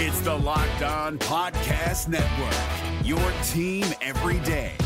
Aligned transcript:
It's 0.00 0.20
the 0.20 0.32
Locked 0.32 0.82
On 0.82 1.18
Podcast 1.18 2.06
Network, 2.06 3.04
your 3.04 3.18
team 3.48 3.84
every 4.00 4.38
day. 4.46 4.76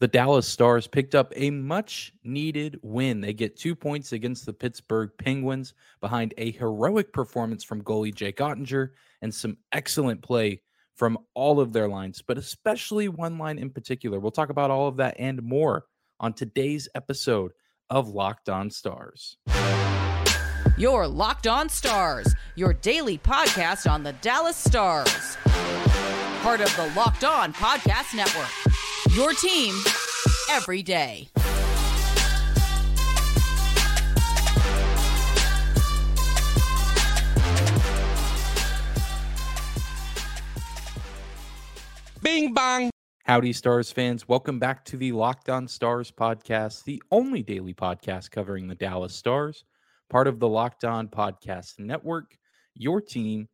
The 0.00 0.08
Dallas 0.08 0.48
Stars 0.48 0.88
picked 0.88 1.14
up 1.14 1.32
a 1.36 1.50
much 1.50 2.12
needed 2.24 2.80
win. 2.82 3.20
They 3.20 3.32
get 3.32 3.56
two 3.56 3.76
points 3.76 4.10
against 4.10 4.44
the 4.44 4.52
Pittsburgh 4.52 5.10
Penguins 5.18 5.74
behind 6.00 6.34
a 6.36 6.50
heroic 6.50 7.12
performance 7.12 7.62
from 7.62 7.80
goalie 7.84 8.12
Jake 8.12 8.38
Oettinger 8.38 8.88
and 9.22 9.32
some 9.32 9.56
excellent 9.70 10.20
play 10.20 10.62
from 10.96 11.16
all 11.34 11.60
of 11.60 11.72
their 11.72 11.86
lines, 11.86 12.20
but 12.26 12.38
especially 12.38 13.06
one 13.06 13.38
line 13.38 13.60
in 13.60 13.70
particular. 13.70 14.18
We'll 14.18 14.32
talk 14.32 14.50
about 14.50 14.72
all 14.72 14.88
of 14.88 14.96
that 14.96 15.14
and 15.20 15.40
more 15.44 15.84
on 16.18 16.32
today's 16.32 16.88
episode 16.96 17.52
of 17.88 18.08
Locked 18.08 18.48
On 18.48 18.68
Stars. 18.68 19.36
Your 20.76 21.06
Locked 21.06 21.46
On 21.46 21.68
Stars, 21.68 22.34
your 22.56 22.72
daily 22.72 23.16
podcast 23.16 23.88
on 23.88 24.02
the 24.02 24.12
Dallas 24.14 24.56
Stars. 24.56 25.36
Part 26.42 26.60
of 26.60 26.74
the 26.74 26.92
Locked 26.96 27.22
On 27.22 27.52
Podcast 27.52 28.12
Network. 28.16 28.50
Your 29.14 29.32
team 29.34 29.72
every 30.50 30.82
day. 30.82 31.28
Bing 42.20 42.52
bong. 42.52 42.90
Howdy, 43.26 43.52
Stars 43.52 43.92
fans. 43.92 44.26
Welcome 44.28 44.58
back 44.58 44.84
to 44.86 44.96
the 44.96 45.12
Locked 45.12 45.48
On 45.48 45.68
Stars 45.68 46.10
podcast, 46.10 46.82
the 46.82 47.00
only 47.12 47.44
daily 47.44 47.74
podcast 47.74 48.32
covering 48.32 48.66
the 48.66 48.74
Dallas 48.74 49.14
Stars, 49.14 49.62
part 50.10 50.26
of 50.26 50.38
the 50.38 50.48
Locked 50.48 50.84
On 50.84 51.08
Podcast 51.08 51.78
Network, 51.78 52.36
your 52.74 53.00
team 53.00 53.48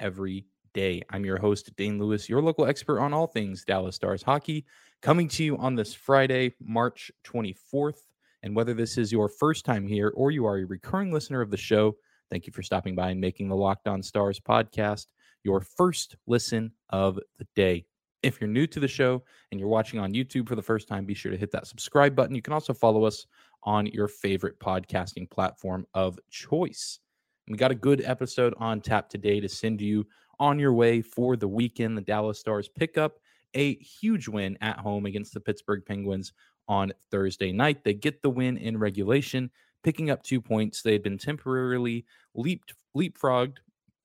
every 0.00 0.46
day. 0.72 1.02
I'm 1.10 1.24
your 1.24 1.38
host, 1.38 1.74
Dane 1.76 1.98
Lewis, 1.98 2.28
your 2.28 2.42
local 2.42 2.66
expert 2.66 3.00
on 3.00 3.12
all 3.12 3.26
things 3.26 3.64
Dallas 3.64 3.96
Stars 3.96 4.22
hockey, 4.22 4.66
coming 5.02 5.28
to 5.28 5.44
you 5.44 5.56
on 5.56 5.74
this 5.74 5.94
Friday, 5.94 6.52
March 6.60 7.10
24th. 7.24 7.98
And 8.42 8.54
whether 8.54 8.74
this 8.74 8.98
is 8.98 9.10
your 9.10 9.28
first 9.28 9.64
time 9.64 9.86
here 9.86 10.12
or 10.14 10.30
you 10.30 10.44
are 10.46 10.58
a 10.58 10.64
recurring 10.64 11.12
listener 11.12 11.40
of 11.40 11.50
the 11.50 11.56
show, 11.56 11.96
thank 12.30 12.46
you 12.46 12.52
for 12.52 12.62
stopping 12.62 12.94
by 12.94 13.10
and 13.10 13.20
making 13.20 13.48
the 13.48 13.56
Locked 13.56 13.88
On 13.88 14.02
Stars 14.02 14.38
podcast 14.38 15.06
your 15.44 15.60
first 15.60 16.16
listen 16.26 16.72
of 16.90 17.18
the 17.38 17.46
day. 17.54 17.86
If 18.22 18.40
you're 18.40 18.48
new 18.48 18.66
to 18.68 18.80
the 18.80 18.88
show 18.88 19.22
and 19.50 19.60
you're 19.60 19.68
watching 19.68 20.00
on 20.00 20.14
YouTube 20.14 20.48
for 20.48 20.56
the 20.56 20.62
first 20.62 20.88
time, 20.88 21.04
be 21.04 21.14
sure 21.14 21.30
to 21.30 21.38
hit 21.38 21.50
that 21.52 21.66
subscribe 21.66 22.16
button. 22.16 22.34
You 22.34 22.42
can 22.42 22.54
also 22.54 22.72
follow 22.72 23.04
us 23.04 23.26
on 23.64 23.86
your 23.86 24.08
favorite 24.08 24.58
podcasting 24.60 25.28
platform 25.30 25.86
of 25.94 26.18
choice. 26.30 27.00
We 27.48 27.56
got 27.56 27.70
a 27.70 27.74
good 27.74 28.02
episode 28.04 28.54
on 28.58 28.80
tap 28.80 29.08
today 29.08 29.40
to 29.40 29.48
send 29.48 29.80
you 29.80 30.06
on 30.38 30.58
your 30.58 30.72
way 30.72 31.02
for 31.02 31.36
the 31.36 31.48
weekend. 31.48 31.96
The 31.96 32.02
Dallas 32.02 32.38
Stars 32.38 32.68
pick 32.68 32.96
up 32.96 33.18
a 33.54 33.74
huge 33.76 34.28
win 34.28 34.58
at 34.60 34.78
home 34.78 35.06
against 35.06 35.34
the 35.34 35.40
Pittsburgh 35.40 35.84
Penguins 35.84 36.32
on 36.68 36.92
Thursday 37.10 37.52
night. 37.52 37.84
They 37.84 37.94
get 37.94 38.22
the 38.22 38.30
win 38.30 38.56
in 38.56 38.78
regulation, 38.78 39.50
picking 39.82 40.10
up 40.10 40.22
two 40.22 40.40
points. 40.40 40.82
They 40.82 40.92
had 40.92 41.02
been 41.02 41.18
temporarily 41.18 42.04
leaped, 42.34 42.74
leapfrogged 42.96 43.58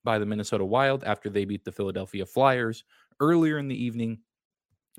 by 0.03 0.19
the 0.19 0.25
Minnesota 0.25 0.65
Wild 0.65 1.03
after 1.03 1.29
they 1.29 1.45
beat 1.45 1.63
the 1.63 1.71
Philadelphia 1.71 2.25
Flyers 2.25 2.83
earlier 3.19 3.57
in 3.57 3.67
the 3.67 3.83
evening. 3.83 4.19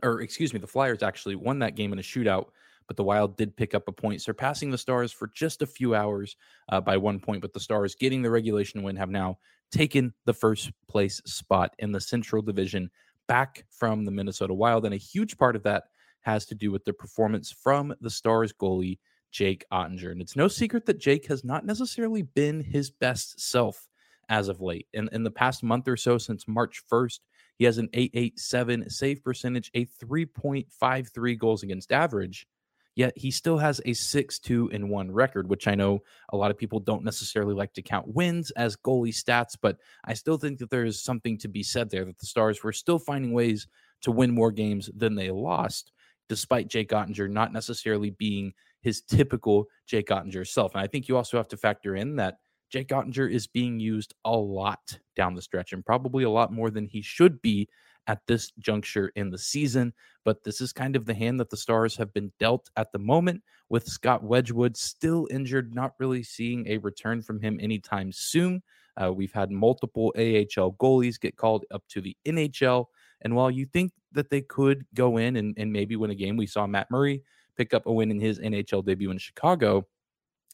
Or, 0.02 0.20
excuse 0.20 0.52
me, 0.52 0.60
the 0.60 0.66
Flyers 0.66 1.02
actually 1.02 1.36
won 1.36 1.58
that 1.60 1.76
game 1.76 1.92
in 1.92 1.98
a 1.98 2.02
shootout, 2.02 2.46
but 2.90 2.96
the 2.96 3.04
Wild 3.04 3.36
did 3.36 3.56
pick 3.56 3.72
up 3.72 3.86
a 3.86 3.92
point, 3.92 4.20
surpassing 4.20 4.72
the 4.72 4.76
Stars 4.76 5.12
for 5.12 5.28
just 5.28 5.62
a 5.62 5.66
few 5.66 5.94
hours 5.94 6.34
uh, 6.70 6.80
by 6.80 6.96
one 6.96 7.20
point. 7.20 7.40
But 7.40 7.52
the 7.52 7.60
Stars, 7.60 7.94
getting 7.94 8.20
the 8.20 8.32
regulation 8.32 8.82
win, 8.82 8.96
have 8.96 9.10
now 9.10 9.38
taken 9.70 10.12
the 10.24 10.34
first 10.34 10.72
place 10.88 11.22
spot 11.24 11.72
in 11.78 11.92
the 11.92 12.00
Central 12.00 12.42
Division 12.42 12.90
back 13.28 13.64
from 13.70 14.04
the 14.04 14.10
Minnesota 14.10 14.54
Wild. 14.54 14.86
And 14.86 14.92
a 14.92 14.96
huge 14.96 15.38
part 15.38 15.54
of 15.54 15.62
that 15.62 15.84
has 16.22 16.46
to 16.46 16.56
do 16.56 16.72
with 16.72 16.84
the 16.84 16.92
performance 16.92 17.52
from 17.52 17.94
the 18.00 18.10
Stars 18.10 18.52
goalie, 18.52 18.98
Jake 19.30 19.64
Oettinger. 19.72 20.10
And 20.10 20.20
it's 20.20 20.34
no 20.34 20.48
secret 20.48 20.84
that 20.86 20.98
Jake 20.98 21.28
has 21.28 21.44
not 21.44 21.64
necessarily 21.64 22.22
been 22.22 22.60
his 22.60 22.90
best 22.90 23.40
self 23.40 23.86
as 24.28 24.48
of 24.48 24.60
late. 24.60 24.88
In, 24.94 25.08
in 25.12 25.22
the 25.22 25.30
past 25.30 25.62
month 25.62 25.86
or 25.86 25.96
so, 25.96 26.18
since 26.18 26.48
March 26.48 26.82
1st, 26.90 27.20
he 27.56 27.66
has 27.66 27.78
an 27.78 27.88
887 27.92 28.90
save 28.90 29.22
percentage, 29.22 29.70
a 29.74 29.86
3.53 29.86 31.38
goals 31.38 31.62
against 31.62 31.92
average. 31.92 32.48
Yet 32.96 33.12
he 33.16 33.30
still 33.30 33.58
has 33.58 33.80
a 33.84 33.92
6 33.92 34.38
2 34.40 34.70
and 34.72 34.90
1 34.90 35.12
record, 35.12 35.48
which 35.48 35.68
I 35.68 35.74
know 35.74 36.00
a 36.32 36.36
lot 36.36 36.50
of 36.50 36.58
people 36.58 36.80
don't 36.80 37.04
necessarily 37.04 37.54
like 37.54 37.72
to 37.74 37.82
count 37.82 38.06
wins 38.08 38.50
as 38.52 38.76
goalie 38.76 39.14
stats, 39.14 39.56
but 39.60 39.78
I 40.04 40.14
still 40.14 40.36
think 40.36 40.58
that 40.58 40.70
there 40.70 40.84
is 40.84 41.02
something 41.02 41.38
to 41.38 41.48
be 41.48 41.62
said 41.62 41.90
there 41.90 42.04
that 42.04 42.18
the 42.18 42.26
Stars 42.26 42.62
were 42.62 42.72
still 42.72 42.98
finding 42.98 43.32
ways 43.32 43.68
to 44.02 44.10
win 44.10 44.32
more 44.32 44.50
games 44.50 44.90
than 44.96 45.14
they 45.14 45.30
lost, 45.30 45.92
despite 46.28 46.68
Jake 46.68 46.90
Oettinger 46.90 47.30
not 47.30 47.52
necessarily 47.52 48.10
being 48.10 48.52
his 48.80 49.02
typical 49.02 49.66
Jake 49.86 50.08
Oettinger 50.08 50.46
self. 50.46 50.74
And 50.74 50.82
I 50.82 50.86
think 50.86 51.08
you 51.08 51.16
also 51.16 51.36
have 51.36 51.48
to 51.48 51.56
factor 51.56 51.96
in 51.96 52.16
that 52.16 52.38
Jake 52.70 52.88
Oettinger 52.88 53.30
is 53.30 53.46
being 53.46 53.80
used 53.80 54.14
a 54.24 54.36
lot 54.36 54.98
down 55.16 55.34
the 55.34 55.42
stretch 55.42 55.72
and 55.72 55.84
probably 55.84 56.24
a 56.24 56.30
lot 56.30 56.52
more 56.52 56.70
than 56.70 56.86
he 56.86 57.02
should 57.02 57.42
be 57.42 57.68
at 58.10 58.26
this 58.26 58.50
juncture 58.58 59.12
in 59.14 59.30
the 59.30 59.38
season. 59.38 59.92
But 60.24 60.42
this 60.42 60.60
is 60.60 60.72
kind 60.72 60.96
of 60.96 61.06
the 61.06 61.14
hand 61.14 61.38
that 61.38 61.48
the 61.48 61.56
Stars 61.56 61.96
have 61.96 62.12
been 62.12 62.32
dealt 62.40 62.68
at 62.76 62.90
the 62.90 62.98
moment, 62.98 63.42
with 63.68 63.86
Scott 63.86 64.24
Wedgewood 64.24 64.76
still 64.76 65.28
injured, 65.30 65.72
not 65.76 65.94
really 66.00 66.24
seeing 66.24 66.66
a 66.66 66.78
return 66.78 67.22
from 67.22 67.40
him 67.40 67.60
anytime 67.60 68.10
soon. 68.10 68.62
Uh, 69.00 69.12
we've 69.12 69.32
had 69.32 69.52
multiple 69.52 70.12
AHL 70.16 70.72
goalies 70.72 71.20
get 71.20 71.36
called 71.36 71.64
up 71.70 71.84
to 71.90 72.00
the 72.00 72.16
NHL. 72.26 72.86
And 73.22 73.36
while 73.36 73.50
you 73.50 73.64
think 73.64 73.92
that 74.10 74.28
they 74.28 74.40
could 74.40 74.84
go 74.92 75.16
in 75.16 75.36
and, 75.36 75.54
and 75.56 75.72
maybe 75.72 75.94
win 75.94 76.10
a 76.10 76.16
game, 76.16 76.36
we 76.36 76.46
saw 76.46 76.66
Matt 76.66 76.90
Murray 76.90 77.22
pick 77.56 77.72
up 77.72 77.86
a 77.86 77.92
win 77.92 78.10
in 78.10 78.18
his 78.18 78.40
NHL 78.40 78.84
debut 78.84 79.12
in 79.12 79.18
Chicago 79.18 79.86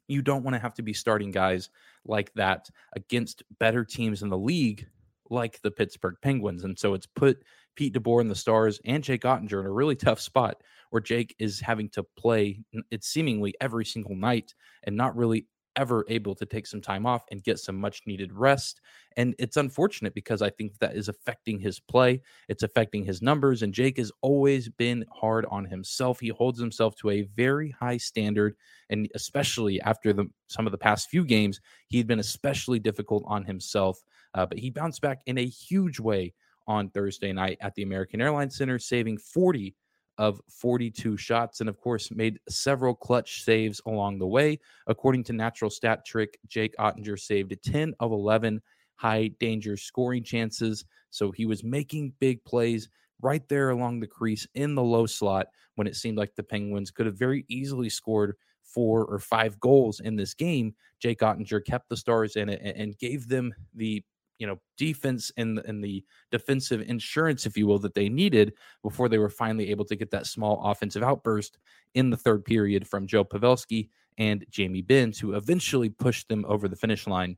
you 0.09 0.23
don't 0.23 0.45
want 0.45 0.55
to 0.55 0.61
have 0.61 0.75
to 0.75 0.83
be 0.83 0.93
starting 0.93 1.33
guys 1.33 1.69
like 2.05 2.33
that 2.35 2.71
against 2.95 3.43
better 3.59 3.85
teams 3.85 4.23
in 4.23 4.29
the 4.29 4.39
league 4.39 4.87
like 5.31 5.61
the 5.63 5.71
Pittsburgh 5.71 6.17
Penguins. 6.23 6.65
And 6.65 6.79
so 6.79 6.95
it's 6.95 7.07
put 7.07 7.43
Pete 7.75 7.95
DeBoer 7.95 8.21
and 8.21 8.31
the 8.31 8.35
Stars 8.35 8.81
and 8.85 9.03
Jake 9.03 9.23
Oettinger 9.23 9.61
in 9.61 9.67
a 9.67 9.71
really 9.71 9.97
tough 9.97 10.21
spot 10.21 10.63
where 10.91 11.03
Jake 11.03 11.35
is 11.39 11.61
having 11.61 11.89
to 11.91 12.05
play 12.17 12.61
it 12.91 13.05
seemingly 13.05 13.55
every 13.61 13.85
single 13.85 14.17
night 14.17 14.55
and 14.85 14.97
not 14.97 15.17
really 15.17 15.47
ever 15.77 16.05
able 16.09 16.35
to 16.35 16.47
take 16.47 16.67
some 16.67 16.81
time 16.81 17.07
off 17.07 17.23
and 17.31 17.43
get 17.43 17.59
some 17.59 17.77
much 17.77 18.03
needed 18.07 18.33
rest. 18.33 18.81
And 19.17 19.35
it's 19.39 19.57
unfortunate 19.57 20.15
because 20.15 20.43
I 20.43 20.51
think 20.51 20.79
that 20.79 20.97
is 20.97 21.09
affecting 21.09 21.61
his 21.61 21.79
play. 21.79 22.23
It's 22.49 22.63
affecting 22.63 23.05
his 23.05 23.23
numbers. 23.23 23.63
And 23.63 23.73
Jake 23.73 23.99
has 23.99 24.11
always 24.23 24.69
been 24.69 25.05
hard 25.13 25.47
on 25.51 25.65
himself. 25.67 26.21
He 26.21 26.29
holds 26.29 26.59
himself 26.59 26.97
to 26.97 27.11
a 27.11 27.23
very 27.23 27.71
high 27.71 27.99
standard. 27.99 28.57
And 28.91 29.09
especially 29.15 29.81
after 29.83 30.13
the 30.13 30.27
some 30.49 30.67
of 30.67 30.73
the 30.73 30.79
past 30.79 31.11
few 31.11 31.25
games, 31.25 31.61
he'd 31.89 32.07
been 32.07 32.21
especially 32.21 32.79
difficult 32.79 33.25
on 33.27 33.45
himself. 33.45 34.03
Uh, 34.37 34.47
but 34.47 34.59
he 34.59 34.71
bounced 34.71 35.01
back 35.01 35.23
in 35.27 35.39
a 35.39 35.47
huge 35.47 35.99
way 35.99 36.33
on 36.69 36.91
Thursday 36.91 37.33
night 37.33 37.59
at 37.61 37.75
the 37.75 37.83
American 37.83 38.21
Airlines 38.21 38.57
Center, 38.57 38.79
saving 38.79 39.19
40 39.19 39.75
of 40.19 40.41
42 40.49 41.17
shots 41.17 41.61
and, 41.61 41.69
of 41.69 41.81
course, 41.81 42.11
made 42.11 42.39
several 42.49 42.95
clutch 42.95 43.43
saves 43.43 43.81
along 43.87 44.19
the 44.19 44.27
way. 44.27 44.59
According 44.87 45.25
to 45.25 45.33
Natural 45.33 45.71
Stat 45.71 46.05
Trick, 46.07 46.39
Jake 46.47 46.75
Oettinger 46.79 47.19
saved 47.19 47.55
10 47.65 47.95
of 48.01 48.13
11 48.13 48.61
high 48.97 49.29
danger 49.41 49.77
scoring 49.77 50.23
chances. 50.25 50.85
So 51.11 51.31
he 51.31 51.47
was 51.47 51.65
making 51.65 52.15
big 52.19 52.43
plays 52.45 52.89
right 53.21 53.47
there 53.49 53.71
along 53.71 54.01
the 54.01 54.07
crease 54.07 54.47
in 54.55 54.75
the 54.75 54.83
low 54.83 55.07
slot 55.07 55.47
when 55.77 55.87
it 55.87 55.97
seemed 55.97 56.19
like 56.19 56.35
the 56.35 56.43
Penguins 56.43 56.91
could 56.91 57.07
have 57.07 57.19
very 57.19 57.45
easily 57.49 57.89
scored 57.89 58.37
four 58.63 59.05
or 59.05 59.19
five 59.19 59.59
goals 59.61 60.01
in 60.01 60.17
this 60.17 60.35
game. 60.35 60.75
Jake 61.01 61.21
Oettinger 61.21 61.65
kept 61.65 61.89
the 61.89 61.97
Stars 61.97 62.37
in 62.37 62.49
it 62.49 62.61
and 62.63 62.99
gave 62.99 63.29
them 63.29 63.55
the 63.75 64.03
you 64.39 64.47
know 64.47 64.59
defense 64.77 65.33
and 65.37 65.59
and 65.61 65.83
the 65.83 66.05
defensive 66.31 66.83
insurance 66.83 67.47
if 67.47 67.57
you 67.57 67.67
will 67.67 67.79
that 67.79 67.95
they 67.95 68.09
needed 68.09 68.53
before 68.83 69.09
they 69.09 69.19
were 69.19 69.31
finally 69.31 69.71
able 69.71 69.85
to 69.85 69.97
get 69.97 70.11
that 70.11 70.27
small 70.27 70.61
offensive 70.65 71.03
outburst 71.03 71.59
in 71.95 72.11
the 72.11 72.17
third 72.17 72.45
period 72.45 72.87
from 72.87 73.07
Joe 73.07 73.25
Pavelski 73.25 73.89
and 74.19 74.45
Jamie 74.51 74.83
Benn 74.83 75.13
to 75.13 75.35
eventually 75.35 75.89
push 75.89 76.25
them 76.25 76.45
over 76.47 76.69
the 76.69 76.77
finish 76.77 77.07
line 77.07 77.37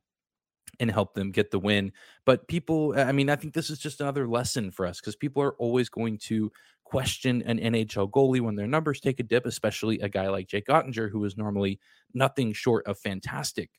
and 0.79 0.89
help 0.89 1.13
them 1.13 1.31
get 1.31 1.51
the 1.51 1.59
win. 1.59 1.91
But 2.25 2.47
people, 2.47 2.93
I 2.95 3.11
mean, 3.11 3.29
I 3.29 3.35
think 3.35 3.53
this 3.53 3.69
is 3.69 3.79
just 3.79 4.01
another 4.01 4.27
lesson 4.27 4.71
for 4.71 4.85
us 4.85 4.99
because 4.99 5.15
people 5.15 5.41
are 5.43 5.53
always 5.53 5.89
going 5.89 6.17
to 6.19 6.51
question 6.83 7.41
an 7.43 7.59
NHL 7.59 8.09
goalie 8.09 8.41
when 8.41 8.55
their 8.55 8.67
numbers 8.67 8.99
take 8.99 9.19
a 9.19 9.23
dip, 9.23 9.45
especially 9.45 9.99
a 9.99 10.09
guy 10.09 10.29
like 10.29 10.47
Jake 10.47 10.67
Oettinger, 10.67 11.09
who 11.09 11.23
is 11.25 11.37
normally 11.37 11.79
nothing 12.13 12.53
short 12.53 12.85
of 12.87 12.97
fantastic. 12.97 13.69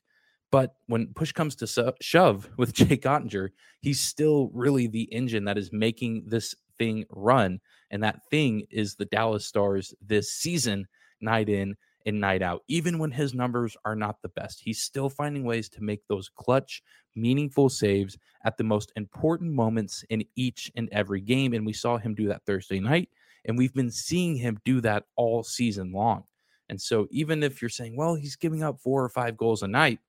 But 0.51 0.75
when 0.87 1.07
push 1.13 1.31
comes 1.31 1.55
to 1.57 1.93
shove 2.01 2.49
with 2.57 2.73
Jake 2.73 3.03
Oettinger, 3.03 3.49
he's 3.81 3.99
still 3.99 4.49
really 4.53 4.87
the 4.87 5.03
engine 5.13 5.45
that 5.45 5.57
is 5.57 5.71
making 5.71 6.25
this 6.27 6.53
thing 6.77 7.05
run. 7.09 7.59
And 7.89 8.03
that 8.03 8.25
thing 8.29 8.63
is 8.69 8.95
the 8.95 9.05
Dallas 9.05 9.45
Stars 9.45 9.93
this 10.05 10.31
season, 10.31 10.87
night 11.21 11.49
in 11.49 11.75
and 12.05 12.19
night 12.19 12.41
out. 12.41 12.63
Even 12.67 12.99
when 12.99 13.11
his 13.11 13.33
numbers 13.33 13.77
are 13.85 13.95
not 13.95 14.21
the 14.21 14.29
best, 14.29 14.59
he's 14.59 14.81
still 14.81 15.09
finding 15.09 15.43
ways 15.43 15.69
to 15.69 15.83
make 15.83 16.01
those 16.07 16.29
clutch, 16.35 16.81
meaningful 17.15 17.69
saves 17.69 18.17
at 18.43 18.57
the 18.57 18.63
most 18.63 18.91
important 18.95 19.53
moments 19.53 20.03
in 20.09 20.23
each 20.35 20.71
and 20.75 20.89
every 20.91 21.21
game. 21.21 21.53
And 21.53 21.65
we 21.65 21.73
saw 21.73 21.97
him 21.97 22.15
do 22.15 22.27
that 22.27 22.45
Thursday 22.45 22.79
night. 22.79 23.09
And 23.45 23.57
we've 23.57 23.73
been 23.73 23.91
seeing 23.91 24.35
him 24.35 24.59
do 24.65 24.81
that 24.81 25.05
all 25.15 25.43
season 25.43 25.91
long. 25.91 26.23
And 26.69 26.79
so, 26.79 27.07
even 27.11 27.43
if 27.43 27.61
you're 27.61 27.69
saying, 27.69 27.97
well, 27.97 28.15
he's 28.15 28.35
giving 28.35 28.63
up 28.63 28.79
four 28.79 29.03
or 29.03 29.09
five 29.09 29.35
goals 29.35 29.61
a 29.61 29.67
night, 29.67 29.99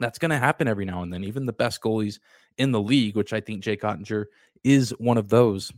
that's 0.00 0.18
going 0.18 0.30
to 0.30 0.38
happen 0.38 0.68
every 0.68 0.84
now 0.84 1.02
and 1.02 1.12
then. 1.12 1.24
Even 1.24 1.46
the 1.46 1.52
best 1.52 1.80
goalies 1.80 2.18
in 2.58 2.72
the 2.72 2.80
league, 2.80 3.16
which 3.16 3.32
I 3.32 3.40
think 3.40 3.62
Jake 3.62 3.82
Oettinger 3.82 4.26
is 4.64 4.90
one 4.98 5.18
of 5.18 5.28
those, 5.28 5.72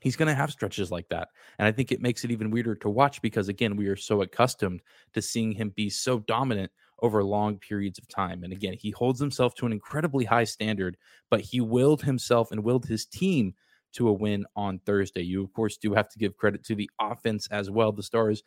he's 0.00 0.16
going 0.16 0.28
to 0.28 0.34
have 0.34 0.50
stretches 0.50 0.90
like 0.90 1.08
that. 1.08 1.28
And 1.58 1.66
I 1.66 1.72
think 1.72 1.92
it 1.92 2.00
makes 2.00 2.24
it 2.24 2.30
even 2.30 2.50
weirder 2.50 2.74
to 2.76 2.88
watch 2.88 3.20
because, 3.22 3.48
again, 3.48 3.76
we 3.76 3.88
are 3.88 3.96
so 3.96 4.22
accustomed 4.22 4.82
to 5.14 5.22
seeing 5.22 5.52
him 5.52 5.72
be 5.74 5.90
so 5.90 6.20
dominant 6.20 6.70
over 7.02 7.24
long 7.24 7.56
periods 7.58 7.98
of 7.98 8.08
time. 8.08 8.44
And 8.44 8.52
again, 8.52 8.74
he 8.74 8.90
holds 8.90 9.20
himself 9.20 9.54
to 9.56 9.66
an 9.66 9.72
incredibly 9.72 10.24
high 10.24 10.44
standard, 10.44 10.96
but 11.30 11.40
he 11.40 11.60
willed 11.60 12.02
himself 12.02 12.52
and 12.52 12.62
willed 12.62 12.86
his 12.86 13.06
team 13.06 13.54
to 13.92 14.08
a 14.08 14.12
win 14.12 14.44
on 14.54 14.78
Thursday. 14.80 15.22
You, 15.22 15.42
of 15.42 15.52
course, 15.52 15.76
do 15.76 15.94
have 15.94 16.08
to 16.10 16.18
give 16.18 16.36
credit 16.36 16.62
to 16.64 16.74
the 16.74 16.90
offense 17.00 17.48
as 17.50 17.70
well. 17.70 17.90
The 17.90 18.02
Stars' 18.02 18.42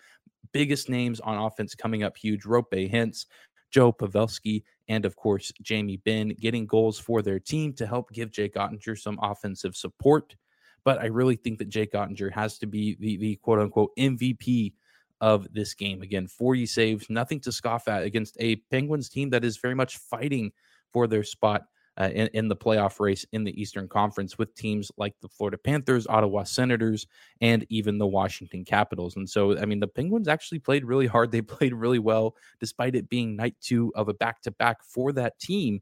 biggest 0.51 0.89
names 0.89 1.19
on 1.19 1.37
offense 1.37 1.75
coming 1.75 2.03
up 2.03 2.15
huge 2.15 2.43
Roope 2.43 2.91
Hintz, 2.91 3.25
Joe 3.73 3.91
Pavelski, 3.91 4.63
and 4.87 5.03
of 5.03 5.15
course, 5.15 5.51
Jamie 5.61 5.97
Benn 5.97 6.35
getting 6.39 6.67
goals 6.67 6.99
for 6.99 7.23
their 7.23 7.39
team 7.39 7.73
to 7.73 7.87
help 7.87 8.11
give 8.11 8.31
Jake 8.31 8.53
Oettinger 8.53 8.97
some 8.97 9.17
offensive 9.21 9.75
support. 9.75 10.35
But 10.85 11.01
I 11.01 11.07
really 11.07 11.35
think 11.35 11.57
that 11.57 11.69
Jake 11.69 11.93
Oettinger 11.93 12.31
has 12.31 12.59
to 12.59 12.67
be 12.67 12.95
the, 12.99 13.17
the 13.17 13.35
quote 13.37 13.59
unquote 13.59 13.91
MVP 13.97 14.73
of 15.21 15.51
this 15.53 15.73
game. 15.73 16.01
Again, 16.01 16.27
40 16.27 16.65
saves, 16.67 17.09
nothing 17.09 17.39
to 17.41 17.51
scoff 17.51 17.87
at 17.87 18.03
against 18.03 18.37
a 18.39 18.57
Penguins 18.69 19.09
team 19.09 19.31
that 19.31 19.43
is 19.43 19.57
very 19.57 19.75
much 19.75 19.97
fighting 19.97 20.51
for 20.91 21.07
their 21.07 21.23
spot 21.23 21.63
uh, 21.99 22.09
in, 22.13 22.27
in, 22.33 22.47
the 22.47 22.55
playoff 22.55 22.99
race 22.99 23.25
in 23.33 23.43
the 23.43 23.59
Eastern 23.61 23.87
Conference 23.87 24.37
with 24.37 24.55
teams 24.55 24.91
like 24.97 25.13
the 25.21 25.27
Florida 25.27 25.57
Panthers, 25.57 26.07
Ottawa 26.07 26.43
Senators, 26.43 27.05
and 27.41 27.65
even 27.69 27.97
the 27.97 28.07
Washington 28.07 28.65
Capitals. 28.65 29.15
And 29.15 29.29
so, 29.29 29.57
I 29.57 29.65
mean, 29.65 29.79
the 29.79 29.87
Penguins 29.87 30.27
actually 30.27 30.59
played 30.59 30.85
really 30.85 31.07
hard. 31.07 31.31
They 31.33 31.41
played 31.41 31.73
really 31.73 31.99
well, 31.99 32.35
despite 32.59 32.95
it 32.95 33.09
being 33.09 33.35
night 33.35 33.55
two 33.59 33.91
of 33.95 34.07
a 34.07 34.13
back 34.13 34.41
to 34.43 34.51
back 34.51 34.83
for 34.83 35.11
that 35.13 35.39
team. 35.39 35.81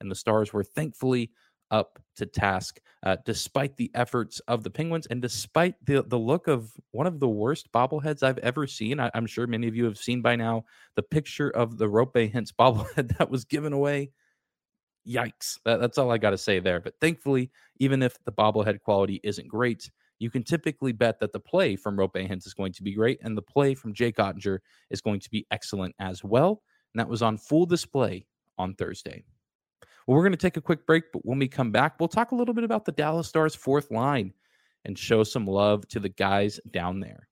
And 0.00 0.10
the 0.10 0.14
Stars 0.14 0.52
were 0.52 0.62
thankfully 0.62 1.30
up 1.70 1.98
to 2.16 2.26
task, 2.26 2.80
uh, 3.02 3.16
despite 3.24 3.76
the 3.76 3.90
efforts 3.94 4.40
of 4.48 4.62
the 4.62 4.70
Penguins 4.70 5.06
and 5.06 5.22
despite 5.22 5.74
the, 5.86 6.02
the 6.06 6.18
look 6.18 6.48
of 6.48 6.70
one 6.90 7.06
of 7.06 7.20
the 7.20 7.28
worst 7.28 7.72
bobbleheads 7.72 8.22
I've 8.22 8.38
ever 8.38 8.66
seen. 8.66 9.00
I, 9.00 9.10
am 9.14 9.26
sure 9.26 9.46
many 9.46 9.68
of 9.68 9.76
you 9.76 9.84
have 9.84 9.96
seen 9.96 10.20
by 10.20 10.36
now 10.36 10.64
the 10.96 11.02
picture 11.02 11.50
of 11.50 11.78
the 11.78 11.86
Roope 11.86 12.32
Hintz 12.32 12.52
bobblehead 12.52 13.16
that 13.18 13.30
was 13.30 13.44
given 13.44 13.72
away 13.72 14.10
yikes. 15.06 15.58
That, 15.64 15.80
that's 15.80 15.98
all 15.98 16.10
I 16.10 16.18
got 16.18 16.30
to 16.30 16.38
say 16.38 16.60
there. 16.60 16.80
But 16.80 16.94
thankfully, 17.00 17.50
even 17.78 18.02
if 18.02 18.22
the 18.24 18.32
bobblehead 18.32 18.80
quality 18.80 19.20
isn't 19.22 19.48
great, 19.48 19.90
you 20.18 20.30
can 20.30 20.42
typically 20.42 20.92
bet 20.92 21.18
that 21.20 21.32
the 21.32 21.40
play 21.40 21.76
from 21.76 21.96
Roope 21.96 22.28
Hintz 22.28 22.46
is 22.46 22.54
going 22.54 22.72
to 22.74 22.82
be 22.82 22.94
great, 22.94 23.18
and 23.22 23.36
the 23.36 23.42
play 23.42 23.74
from 23.74 23.94
Jake 23.94 24.16
Oettinger 24.16 24.58
is 24.90 25.00
going 25.00 25.20
to 25.20 25.30
be 25.30 25.46
excellent 25.50 25.94
as 25.98 26.22
well. 26.22 26.62
And 26.92 27.00
that 27.00 27.08
was 27.08 27.22
on 27.22 27.38
full 27.38 27.66
display 27.66 28.26
on 28.58 28.74
Thursday. 28.74 29.24
Well, 30.06 30.16
we're 30.16 30.22
going 30.22 30.32
to 30.32 30.38
take 30.38 30.56
a 30.56 30.62
quick 30.62 30.86
break, 30.86 31.04
but 31.12 31.24
when 31.24 31.38
we 31.38 31.48
come 31.48 31.70
back, 31.70 31.98
we'll 31.98 32.08
talk 32.08 32.32
a 32.32 32.34
little 32.34 32.54
bit 32.54 32.64
about 32.64 32.84
the 32.84 32.92
Dallas 32.92 33.28
Stars' 33.28 33.54
fourth 33.54 33.90
line 33.90 34.32
and 34.84 34.98
show 34.98 35.22
some 35.24 35.46
love 35.46 35.86
to 35.88 36.00
the 36.00 36.08
guys 36.08 36.60
down 36.70 37.00
there. 37.00 37.28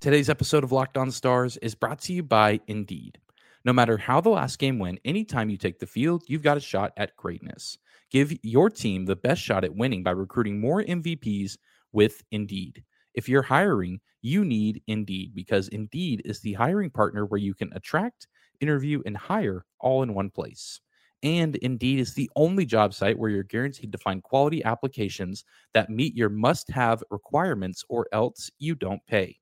Today's 0.00 0.30
episode 0.30 0.64
of 0.64 0.70
Locked 0.70 0.96
On 0.96 1.10
Stars 1.10 1.56
is 1.58 1.74
brought 1.74 2.00
to 2.02 2.12
you 2.12 2.22
by 2.22 2.60
Indeed. 2.68 3.18
No 3.64 3.72
matter 3.72 3.96
how 3.96 4.20
the 4.20 4.30
last 4.30 4.58
game 4.58 4.78
went, 4.78 5.00
anytime 5.04 5.50
you 5.50 5.56
take 5.56 5.78
the 5.78 5.86
field, 5.86 6.22
you've 6.26 6.42
got 6.42 6.56
a 6.56 6.60
shot 6.60 6.92
at 6.96 7.16
greatness. 7.16 7.78
Give 8.10 8.32
your 8.42 8.70
team 8.70 9.04
the 9.04 9.16
best 9.16 9.42
shot 9.42 9.64
at 9.64 9.74
winning 9.74 10.02
by 10.02 10.12
recruiting 10.12 10.60
more 10.60 10.82
MVPs 10.82 11.58
with 11.92 12.22
Indeed. 12.30 12.84
If 13.14 13.28
you're 13.28 13.42
hiring, 13.42 14.00
you 14.22 14.44
need 14.44 14.82
Indeed 14.86 15.34
because 15.34 15.68
Indeed 15.68 16.22
is 16.24 16.40
the 16.40 16.54
hiring 16.54 16.90
partner 16.90 17.26
where 17.26 17.40
you 17.40 17.54
can 17.54 17.72
attract, 17.74 18.28
interview, 18.60 19.02
and 19.06 19.16
hire 19.16 19.64
all 19.80 20.02
in 20.02 20.14
one 20.14 20.30
place. 20.30 20.80
And 21.22 21.56
Indeed 21.56 21.98
is 21.98 22.14
the 22.14 22.30
only 22.36 22.64
job 22.64 22.94
site 22.94 23.18
where 23.18 23.30
you're 23.30 23.42
guaranteed 23.42 23.90
to 23.90 23.98
find 23.98 24.22
quality 24.22 24.62
applications 24.62 25.44
that 25.74 25.90
meet 25.90 26.14
your 26.14 26.28
must 26.28 26.70
have 26.70 27.02
requirements 27.10 27.84
or 27.88 28.06
else 28.12 28.50
you 28.58 28.76
don't 28.76 29.04
pay. 29.06 29.36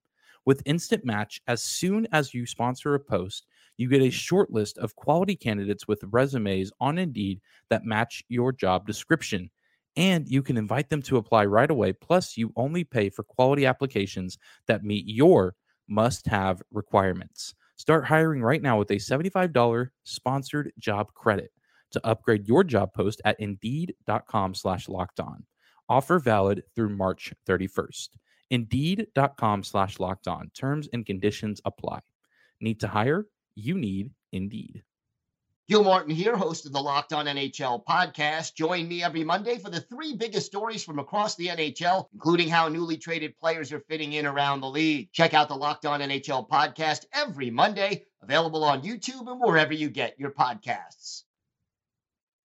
With 0.46 0.62
Instant 0.64 1.04
Match, 1.04 1.40
as 1.48 1.62
soon 1.62 2.06
as 2.12 2.32
you 2.32 2.46
sponsor 2.46 2.94
a 2.94 3.00
post, 3.00 3.46
you 3.76 3.88
get 3.88 4.02
a 4.02 4.10
short 4.10 4.50
list 4.50 4.78
of 4.78 4.96
quality 4.96 5.36
candidates 5.36 5.86
with 5.86 6.04
resumes 6.04 6.70
on 6.80 6.98
Indeed 6.98 7.40
that 7.70 7.84
match 7.84 8.22
your 8.28 8.52
job 8.52 8.86
description. 8.86 9.50
And 9.96 10.28
you 10.28 10.42
can 10.42 10.56
invite 10.56 10.90
them 10.90 11.02
to 11.02 11.16
apply 11.16 11.46
right 11.46 11.70
away. 11.70 11.92
Plus, 11.92 12.36
you 12.36 12.52
only 12.56 12.84
pay 12.84 13.08
for 13.08 13.22
quality 13.22 13.64
applications 13.66 14.38
that 14.66 14.84
meet 14.84 15.06
your 15.06 15.54
must 15.88 16.26
have 16.26 16.62
requirements. 16.70 17.54
Start 17.76 18.04
hiring 18.04 18.42
right 18.42 18.62
now 18.62 18.78
with 18.78 18.90
a 18.90 18.96
$75 18.96 19.88
sponsored 20.04 20.72
job 20.78 21.12
credit 21.14 21.50
to 21.92 22.06
upgrade 22.06 22.48
your 22.48 22.64
job 22.64 22.92
post 22.94 23.20
at 23.24 23.38
indeed.com 23.38 24.54
slash 24.54 24.88
locked 24.88 25.20
on. 25.20 25.44
Offer 25.88 26.18
valid 26.18 26.62
through 26.74 26.90
March 26.90 27.32
31st. 27.46 28.08
Indeed.com 28.50 29.62
slash 29.62 29.98
locked 29.98 30.28
on. 30.28 30.50
Terms 30.54 30.88
and 30.92 31.06
conditions 31.06 31.60
apply. 31.64 32.00
Need 32.60 32.80
to 32.80 32.88
hire? 32.88 33.26
You 33.56 33.76
need 33.76 34.10
Indeed. 34.32 34.84
Gil 35.68 35.82
Martin 35.82 36.14
here, 36.14 36.36
host 36.36 36.64
of 36.64 36.72
the 36.72 36.80
Locked 36.80 37.12
On 37.12 37.26
NHL 37.26 37.84
podcast. 37.84 38.54
Join 38.54 38.86
me 38.86 39.02
every 39.02 39.24
Monday 39.24 39.58
for 39.58 39.68
the 39.68 39.80
three 39.80 40.14
biggest 40.14 40.46
stories 40.46 40.84
from 40.84 41.00
across 41.00 41.34
the 41.34 41.48
NHL, 41.48 42.06
including 42.12 42.48
how 42.48 42.68
newly 42.68 42.96
traded 42.96 43.36
players 43.36 43.72
are 43.72 43.80
fitting 43.80 44.12
in 44.12 44.26
around 44.26 44.60
the 44.60 44.70
league. 44.70 45.10
Check 45.10 45.34
out 45.34 45.48
the 45.48 45.56
Locked 45.56 45.84
On 45.84 45.98
NHL 45.98 46.48
podcast 46.48 47.06
every 47.12 47.50
Monday, 47.50 48.04
available 48.22 48.62
on 48.62 48.82
YouTube 48.82 49.28
and 49.28 49.40
wherever 49.40 49.72
you 49.72 49.90
get 49.90 50.20
your 50.20 50.30
podcasts. 50.30 51.24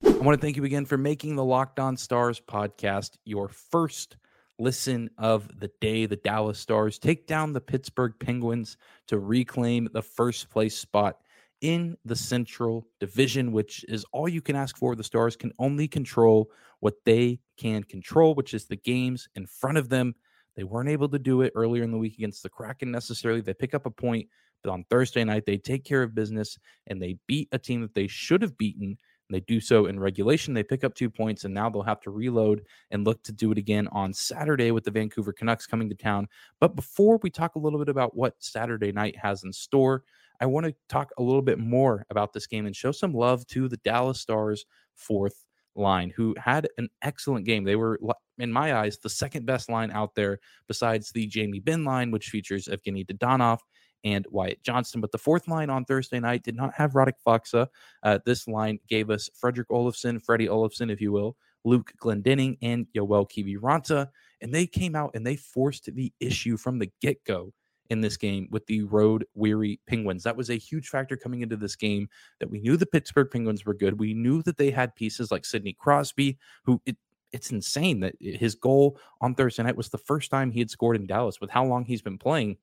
I 0.04 0.10
want 0.10 0.40
to 0.40 0.44
thank 0.44 0.56
you 0.56 0.64
again 0.64 0.84
for 0.84 0.96
making 0.96 1.34
the 1.34 1.44
Locked 1.44 1.80
On 1.80 1.96
Stars 1.96 2.40
podcast 2.40 3.16
your 3.24 3.48
first 3.48 4.16
listen 4.58 5.10
of 5.18 5.48
the 5.60 5.70
day. 5.80 6.06
The 6.06 6.16
Dallas 6.16 6.58
Stars 6.58 6.98
take 6.98 7.26
down 7.26 7.52
the 7.52 7.60
Pittsburgh 7.60 8.14
Penguins 8.18 8.76
to 9.06 9.18
reclaim 9.18 9.88
the 9.92 10.02
first 10.02 10.50
place 10.50 10.76
spot 10.76 11.18
in 11.60 11.96
the 12.04 12.16
Central 12.16 12.86
Division, 13.00 13.52
which 13.52 13.84
is 13.88 14.04
all 14.12 14.28
you 14.28 14.40
can 14.40 14.56
ask 14.56 14.76
for. 14.76 14.94
The 14.94 15.04
Stars 15.04 15.36
can 15.36 15.52
only 15.58 15.88
control 15.88 16.50
what 16.80 16.94
they 17.04 17.40
can 17.56 17.82
control, 17.82 18.34
which 18.34 18.54
is 18.54 18.66
the 18.66 18.76
games 18.76 19.28
in 19.34 19.46
front 19.46 19.78
of 19.78 19.88
them. 19.88 20.14
They 20.56 20.64
weren't 20.64 20.88
able 20.88 21.08
to 21.08 21.18
do 21.18 21.42
it 21.42 21.52
earlier 21.54 21.82
in 21.82 21.90
the 21.90 21.98
week 21.98 22.14
against 22.14 22.42
the 22.42 22.48
Kraken 22.48 22.90
necessarily. 22.90 23.40
They 23.40 23.54
pick 23.54 23.74
up 23.74 23.86
a 23.86 23.90
point, 23.90 24.28
but 24.62 24.70
on 24.70 24.84
Thursday 24.90 25.24
night, 25.24 25.46
they 25.46 25.56
take 25.56 25.84
care 25.84 26.02
of 26.02 26.14
business 26.14 26.58
and 26.86 27.00
they 27.00 27.16
beat 27.26 27.48
a 27.52 27.58
team 27.58 27.80
that 27.82 27.94
they 27.94 28.06
should 28.06 28.42
have 28.42 28.58
beaten 28.58 28.96
they 29.30 29.40
do 29.40 29.60
so 29.60 29.86
in 29.86 30.00
regulation. 30.00 30.54
They 30.54 30.62
pick 30.62 30.84
up 30.84 30.94
two 30.94 31.10
points, 31.10 31.44
and 31.44 31.52
now 31.52 31.68
they'll 31.68 31.82
have 31.82 32.00
to 32.02 32.10
reload 32.10 32.64
and 32.90 33.04
look 33.04 33.22
to 33.24 33.32
do 33.32 33.52
it 33.52 33.58
again 33.58 33.88
on 33.88 34.12
Saturday 34.12 34.70
with 34.70 34.84
the 34.84 34.90
Vancouver 34.90 35.32
Canucks 35.32 35.66
coming 35.66 35.88
to 35.88 35.94
town. 35.94 36.28
But 36.60 36.76
before 36.76 37.18
we 37.22 37.30
talk 37.30 37.54
a 37.54 37.58
little 37.58 37.78
bit 37.78 37.88
about 37.88 38.16
what 38.16 38.34
Saturday 38.38 38.92
night 38.92 39.16
has 39.16 39.44
in 39.44 39.52
store, 39.52 40.04
I 40.40 40.46
want 40.46 40.66
to 40.66 40.74
talk 40.88 41.10
a 41.18 41.22
little 41.22 41.42
bit 41.42 41.58
more 41.58 42.06
about 42.10 42.32
this 42.32 42.46
game 42.46 42.66
and 42.66 42.74
show 42.74 42.92
some 42.92 43.12
love 43.12 43.46
to 43.48 43.68
the 43.68 43.76
Dallas 43.78 44.20
Stars 44.20 44.64
fourth 44.94 45.44
line, 45.74 46.10
who 46.10 46.34
had 46.38 46.68
an 46.78 46.88
excellent 47.02 47.44
game. 47.44 47.64
They 47.64 47.76
were, 47.76 48.00
in 48.38 48.52
my 48.52 48.74
eyes, 48.74 48.98
the 48.98 49.10
second 49.10 49.46
best 49.46 49.68
line 49.68 49.90
out 49.90 50.14
there 50.14 50.38
besides 50.66 51.10
the 51.10 51.26
Jamie 51.26 51.60
Benn 51.60 51.84
line, 51.84 52.10
which 52.10 52.30
features 52.30 52.68
Evgeny 52.68 53.06
Dadonov 53.06 53.58
and 54.04 54.26
Wyatt 54.30 54.62
Johnston. 54.62 55.00
But 55.00 55.12
the 55.12 55.18
fourth 55.18 55.48
line 55.48 55.70
on 55.70 55.84
Thursday 55.84 56.20
night 56.20 56.42
did 56.42 56.56
not 56.56 56.74
have 56.74 56.92
Radek 56.92 57.14
Faksa. 57.26 57.68
Uh, 58.02 58.18
this 58.24 58.48
line 58.48 58.78
gave 58.88 59.10
us 59.10 59.28
Fredrik 59.40 59.68
Olofsson, 59.70 60.22
Freddie 60.22 60.48
Olofsson, 60.48 60.90
if 60.90 61.00
you 61.00 61.12
will, 61.12 61.36
Luke 61.64 61.92
Glendening, 62.00 62.58
and 62.62 62.86
Yoel 62.96 63.28
Kiviranta. 63.28 64.08
And 64.40 64.54
they 64.54 64.66
came 64.66 64.94
out 64.94 65.12
and 65.14 65.26
they 65.26 65.36
forced 65.36 65.92
the 65.94 66.12
issue 66.20 66.56
from 66.56 66.78
the 66.78 66.90
get 67.00 67.22
go 67.24 67.52
in 67.90 68.00
this 68.00 68.16
game 68.16 68.48
with 68.50 68.66
the 68.66 68.82
road 68.82 69.24
weary 69.34 69.80
Penguins. 69.86 70.22
That 70.22 70.36
was 70.36 70.50
a 70.50 70.56
huge 70.56 70.88
factor 70.88 71.16
coming 71.16 71.40
into 71.40 71.56
this 71.56 71.76
game 71.76 72.08
that 72.38 72.50
we 72.50 72.60
knew 72.60 72.76
the 72.76 72.86
Pittsburgh 72.86 73.30
Penguins 73.30 73.64
were 73.64 73.74
good. 73.74 73.98
We 73.98 74.14
knew 74.14 74.42
that 74.42 74.58
they 74.58 74.70
had 74.70 74.94
pieces 74.94 75.30
like 75.30 75.44
Sidney 75.44 75.72
Crosby, 75.72 76.38
who 76.64 76.80
it, 76.84 76.96
it's 77.32 77.50
insane 77.50 78.00
that 78.00 78.14
his 78.20 78.54
goal 78.54 78.98
on 79.20 79.34
Thursday 79.34 79.62
night 79.62 79.76
was 79.76 79.88
the 79.88 79.98
first 79.98 80.30
time 80.30 80.50
he 80.50 80.60
had 80.60 80.70
scored 80.70 80.96
in 80.96 81.06
Dallas 81.06 81.40
with 81.40 81.50
how 81.50 81.64
long 81.64 81.84
he's 81.84 82.02
been 82.02 82.18
playing 82.18 82.56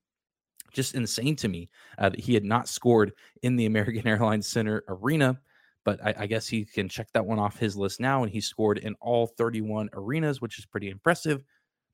just 0.75 0.93
insane 0.93 1.35
to 1.37 1.47
me 1.47 1.69
uh, 1.97 2.09
that 2.09 2.19
he 2.19 2.33
had 2.33 2.43
not 2.43 2.67
scored 2.67 3.13
in 3.41 3.55
the 3.55 3.65
American 3.65 4.05
Airlines 4.07 4.47
Center 4.47 4.83
arena. 4.87 5.39
But 5.83 6.03
I, 6.03 6.15
I, 6.19 6.25
guess 6.25 6.47
he 6.47 6.65
can 6.65 6.89
check 6.89 7.07
that 7.13 7.25
one 7.25 7.37
off 7.37 7.59
his 7.59 7.77
list 7.77 7.99
now. 7.99 8.23
And 8.23 8.31
he 8.31 8.41
scored 8.41 8.79
in 8.79 8.95
all 9.01 9.27
31 9.27 9.89
arenas, 9.93 10.41
which 10.41 10.57
is 10.57 10.65
pretty 10.65 10.89
impressive. 10.89 11.43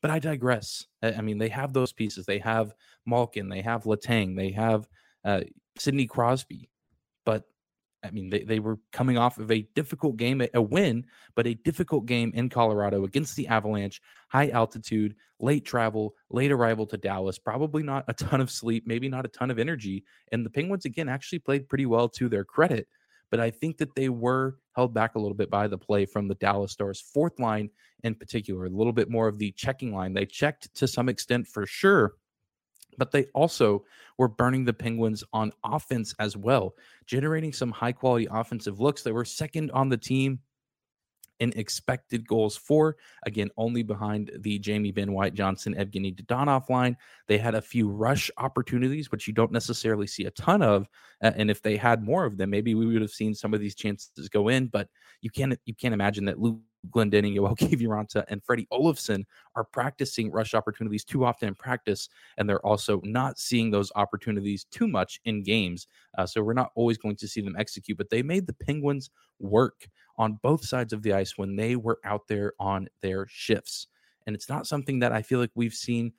But 0.01 0.11
I 0.11 0.19
digress. 0.19 0.87
I, 1.03 1.13
I 1.13 1.21
mean, 1.21 1.37
they 1.37 1.49
have 1.49 1.73
those 1.73 1.91
pieces. 1.91 2.25
They 2.25 2.39
have 2.39 2.73
Malkin, 3.05 3.49
they 3.49 3.61
have 3.61 3.83
Letang, 3.83 4.35
they 4.35 4.51
have 4.51 4.87
uh, 5.25 5.41
Sidney 5.77 6.07
Crosby. 6.07 6.69
But 7.25 7.43
I 8.03 8.09
mean, 8.11 8.29
they, 8.29 8.43
they 8.43 8.59
were 8.59 8.79
coming 8.91 9.17
off 9.17 9.37
of 9.37 9.51
a 9.51 9.67
difficult 9.75 10.17
game, 10.17 10.41
a 10.53 10.61
win, 10.61 11.05
but 11.35 11.45
a 11.45 11.53
difficult 11.53 12.05
game 12.05 12.31
in 12.33 12.49
Colorado 12.49 13.03
against 13.03 13.35
the 13.35 13.47
Avalanche, 13.47 14.01
high 14.29 14.49
altitude, 14.49 15.15
late 15.39 15.65
travel, 15.65 16.15
late 16.29 16.51
arrival 16.51 16.87
to 16.87 16.97
Dallas, 16.97 17.37
probably 17.37 17.83
not 17.83 18.05
a 18.07 18.13
ton 18.13 18.41
of 18.41 18.49
sleep, 18.49 18.85
maybe 18.87 19.07
not 19.07 19.25
a 19.25 19.29
ton 19.29 19.51
of 19.51 19.59
energy. 19.59 20.03
And 20.31 20.45
the 20.45 20.49
Penguins, 20.49 20.85
again, 20.85 21.09
actually 21.09 21.39
played 21.39 21.69
pretty 21.69 21.85
well 21.85 22.09
to 22.09 22.27
their 22.27 22.43
credit. 22.43 22.87
But 23.29 23.39
I 23.39 23.49
think 23.49 23.77
that 23.77 23.95
they 23.95 24.09
were 24.09 24.57
held 24.75 24.93
back 24.93 25.15
a 25.15 25.19
little 25.19 25.37
bit 25.37 25.49
by 25.49 25.67
the 25.67 25.77
play 25.77 26.05
from 26.05 26.27
the 26.27 26.35
Dallas 26.35 26.73
Stars 26.73 27.01
fourth 27.13 27.39
line 27.39 27.69
in 28.03 28.15
particular, 28.15 28.65
a 28.65 28.69
little 28.69 28.93
bit 28.93 29.09
more 29.09 29.27
of 29.27 29.37
the 29.37 29.51
checking 29.51 29.93
line. 29.93 30.13
They 30.13 30.25
checked 30.25 30.73
to 30.75 30.87
some 30.87 31.07
extent 31.07 31.47
for 31.47 31.65
sure, 31.65 32.15
but 33.01 33.09
they 33.09 33.25
also 33.33 33.83
were 34.19 34.27
burning 34.27 34.63
the 34.63 34.71
Penguins 34.71 35.23
on 35.33 35.51
offense 35.63 36.13
as 36.19 36.37
well, 36.37 36.75
generating 37.07 37.51
some 37.51 37.71
high 37.71 37.93
quality 37.93 38.27
offensive 38.29 38.79
looks. 38.79 39.01
They 39.01 39.11
were 39.11 39.25
second 39.25 39.71
on 39.71 39.89
the 39.89 39.97
team 39.97 40.37
in 41.39 41.51
expected 41.55 42.27
goals 42.27 42.55
for. 42.55 42.97
Again, 43.25 43.49
only 43.57 43.81
behind 43.81 44.29
the 44.41 44.59
Jamie 44.59 44.91
Benn 44.91 45.13
Wyatt 45.13 45.33
Johnston, 45.33 45.73
Evgeny 45.73 46.15
Dadonov 46.15 46.69
line. 46.69 46.95
They 47.25 47.39
had 47.39 47.55
a 47.55 47.61
few 47.63 47.89
rush 47.89 48.29
opportunities, 48.37 49.11
which 49.11 49.25
you 49.25 49.33
don't 49.33 49.51
necessarily 49.51 50.05
see 50.05 50.25
a 50.25 50.31
ton 50.31 50.61
of. 50.61 50.87
And 51.21 51.49
if 51.49 51.63
they 51.63 51.77
had 51.77 52.03
more 52.03 52.25
of 52.25 52.37
them, 52.37 52.51
maybe 52.51 52.75
we 52.75 52.85
would 52.85 53.01
have 53.01 53.09
seen 53.09 53.33
some 53.33 53.55
of 53.55 53.59
these 53.59 53.73
chances 53.73 54.29
go 54.29 54.49
in. 54.49 54.67
But 54.67 54.89
you 55.21 55.31
can't 55.31 55.57
you 55.65 55.73
can't 55.73 55.95
imagine 55.95 56.25
that 56.25 56.39
Luke 56.39 56.59
Glendening, 56.89 57.35
Joel 57.35 57.55
Kiviranta, 57.55 58.23
and 58.27 58.43
Freddie 58.43 58.67
Olofsson 58.71 59.23
are 59.55 59.63
practicing 59.63 60.31
rush 60.31 60.53
opportunities 60.53 61.03
too 61.03 61.25
often 61.25 61.49
in 61.49 61.55
practice, 61.55 62.09
and 62.37 62.49
they're 62.49 62.65
also 62.65 63.01
not 63.03 63.37
seeing 63.37 63.71
those 63.71 63.91
opportunities 63.95 64.65
too 64.65 64.87
much 64.87 65.19
in 65.25 65.43
games. 65.43 65.87
Uh, 66.17 66.25
so 66.25 66.41
we're 66.41 66.53
not 66.53 66.71
always 66.75 66.97
going 66.97 67.15
to 67.17 67.27
see 67.27 67.41
them 67.41 67.55
execute, 67.57 67.97
but 67.97 68.09
they 68.09 68.23
made 68.23 68.47
the 68.47 68.53
Penguins 68.53 69.09
work 69.39 69.87
on 70.17 70.39
both 70.41 70.65
sides 70.65 70.93
of 70.93 71.03
the 71.03 71.13
ice 71.13 71.37
when 71.37 71.55
they 71.55 71.75
were 71.75 71.99
out 72.05 72.27
there 72.27 72.53
on 72.59 72.87
their 73.01 73.27
shifts. 73.29 73.87
And 74.27 74.35
it's 74.35 74.49
not 74.49 74.67
something 74.67 74.99
that 74.99 75.11
I 75.11 75.21
feel 75.21 75.39
like 75.39 75.51
we've 75.55 75.73
seen, 75.73 76.13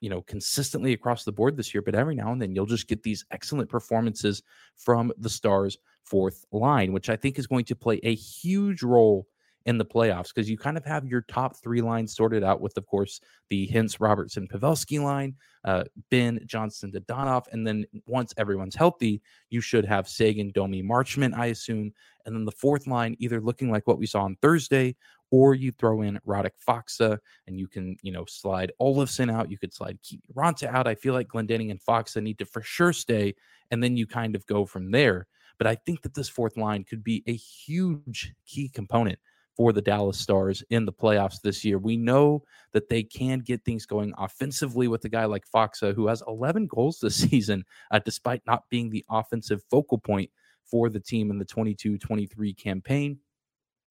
you 0.00 0.10
know, 0.10 0.22
consistently 0.22 0.92
across 0.92 1.24
the 1.24 1.32
board 1.32 1.56
this 1.56 1.72
year, 1.72 1.82
but 1.82 1.94
every 1.94 2.14
now 2.14 2.32
and 2.32 2.42
then 2.42 2.54
you'll 2.54 2.66
just 2.66 2.88
get 2.88 3.02
these 3.02 3.24
excellent 3.30 3.68
performances 3.68 4.42
from 4.76 5.12
the 5.18 5.30
Stars 5.30 5.78
fourth 6.02 6.44
line, 6.52 6.92
which 6.92 7.08
I 7.08 7.16
think 7.16 7.38
is 7.38 7.46
going 7.46 7.64
to 7.66 7.76
play 7.76 8.00
a 8.02 8.14
huge 8.14 8.82
role 8.82 9.26
in 9.66 9.78
the 9.78 9.84
playoffs 9.84 10.28
because 10.34 10.48
you 10.48 10.58
kind 10.58 10.76
of 10.76 10.84
have 10.84 11.06
your 11.06 11.22
top 11.22 11.56
three 11.56 11.80
lines 11.80 12.14
sorted 12.14 12.44
out 12.44 12.60
with, 12.60 12.76
of 12.76 12.86
course, 12.86 13.20
the 13.48 13.68
Hintz, 13.72 13.98
Robertson, 13.98 14.46
Pavelski 14.46 15.02
line, 15.02 15.34
uh, 15.64 15.84
Benn, 16.10 16.40
Johnston, 16.44 16.92
Dadonov. 16.92 17.46
And 17.52 17.66
then 17.66 17.86
once 18.06 18.34
everyone's 18.36 18.74
healthy, 18.74 19.22
you 19.50 19.60
should 19.60 19.86
have 19.86 20.08
Seguin, 20.08 20.52
Domi, 20.52 20.82
Marchment, 20.82 21.34
I 21.34 21.46
assume. 21.46 21.92
And 22.26 22.34
then 22.34 22.44
the 22.44 22.52
fourth 22.52 22.86
line 22.86 23.16
either 23.18 23.40
looking 23.40 23.70
like 23.70 23.86
what 23.86 23.98
we 23.98 24.06
saw 24.06 24.22
on 24.22 24.36
Thursday 24.42 24.96
or 25.30 25.54
you 25.54 25.72
throw 25.72 26.02
in 26.02 26.20
Radek 26.26 26.50
Faksa 26.66 27.18
and 27.46 27.58
you 27.58 27.66
can, 27.66 27.96
you 28.02 28.12
know, 28.12 28.24
slide 28.26 28.70
Olofsson 28.80 29.32
out. 29.32 29.50
You 29.50 29.58
could 29.58 29.72
slide 29.72 29.98
Ronta 30.34 30.68
out. 30.68 30.86
I 30.86 30.94
feel 30.94 31.14
like 31.14 31.28
Glendening 31.28 31.70
and 31.70 31.80
Faksa 31.80 32.22
need 32.22 32.38
to 32.38 32.44
for 32.44 32.62
sure 32.62 32.92
stay. 32.92 33.34
And 33.70 33.82
then 33.82 33.96
you 33.96 34.06
kind 34.06 34.36
of 34.36 34.46
go 34.46 34.66
from 34.66 34.90
there. 34.90 35.26
But 35.56 35.66
I 35.66 35.74
think 35.74 36.02
that 36.02 36.14
this 36.14 36.28
fourth 36.28 36.56
line 36.56 36.84
could 36.84 37.02
be 37.02 37.22
a 37.26 37.34
huge 37.34 38.34
key 38.44 38.68
component 38.68 39.18
for 39.56 39.72
the 39.72 39.82
Dallas 39.82 40.18
Stars 40.18 40.62
in 40.70 40.84
the 40.84 40.92
playoffs 40.92 41.40
this 41.40 41.64
year. 41.64 41.78
We 41.78 41.96
know 41.96 42.42
that 42.72 42.88
they 42.88 43.02
can 43.02 43.40
get 43.40 43.64
things 43.64 43.86
going 43.86 44.12
offensively 44.18 44.88
with 44.88 45.04
a 45.04 45.08
guy 45.08 45.24
like 45.26 45.44
Faksa, 45.54 45.94
who 45.94 46.08
has 46.08 46.22
11 46.26 46.66
goals 46.66 46.98
this 47.00 47.16
season, 47.30 47.64
uh, 47.90 48.00
despite 48.04 48.42
not 48.46 48.64
being 48.70 48.90
the 48.90 49.04
offensive 49.08 49.62
focal 49.70 49.98
point 49.98 50.30
for 50.64 50.88
the 50.88 51.00
team 51.00 51.30
in 51.30 51.38
the 51.38 51.44
22 51.44 51.98
23 51.98 52.54
campaign. 52.54 53.18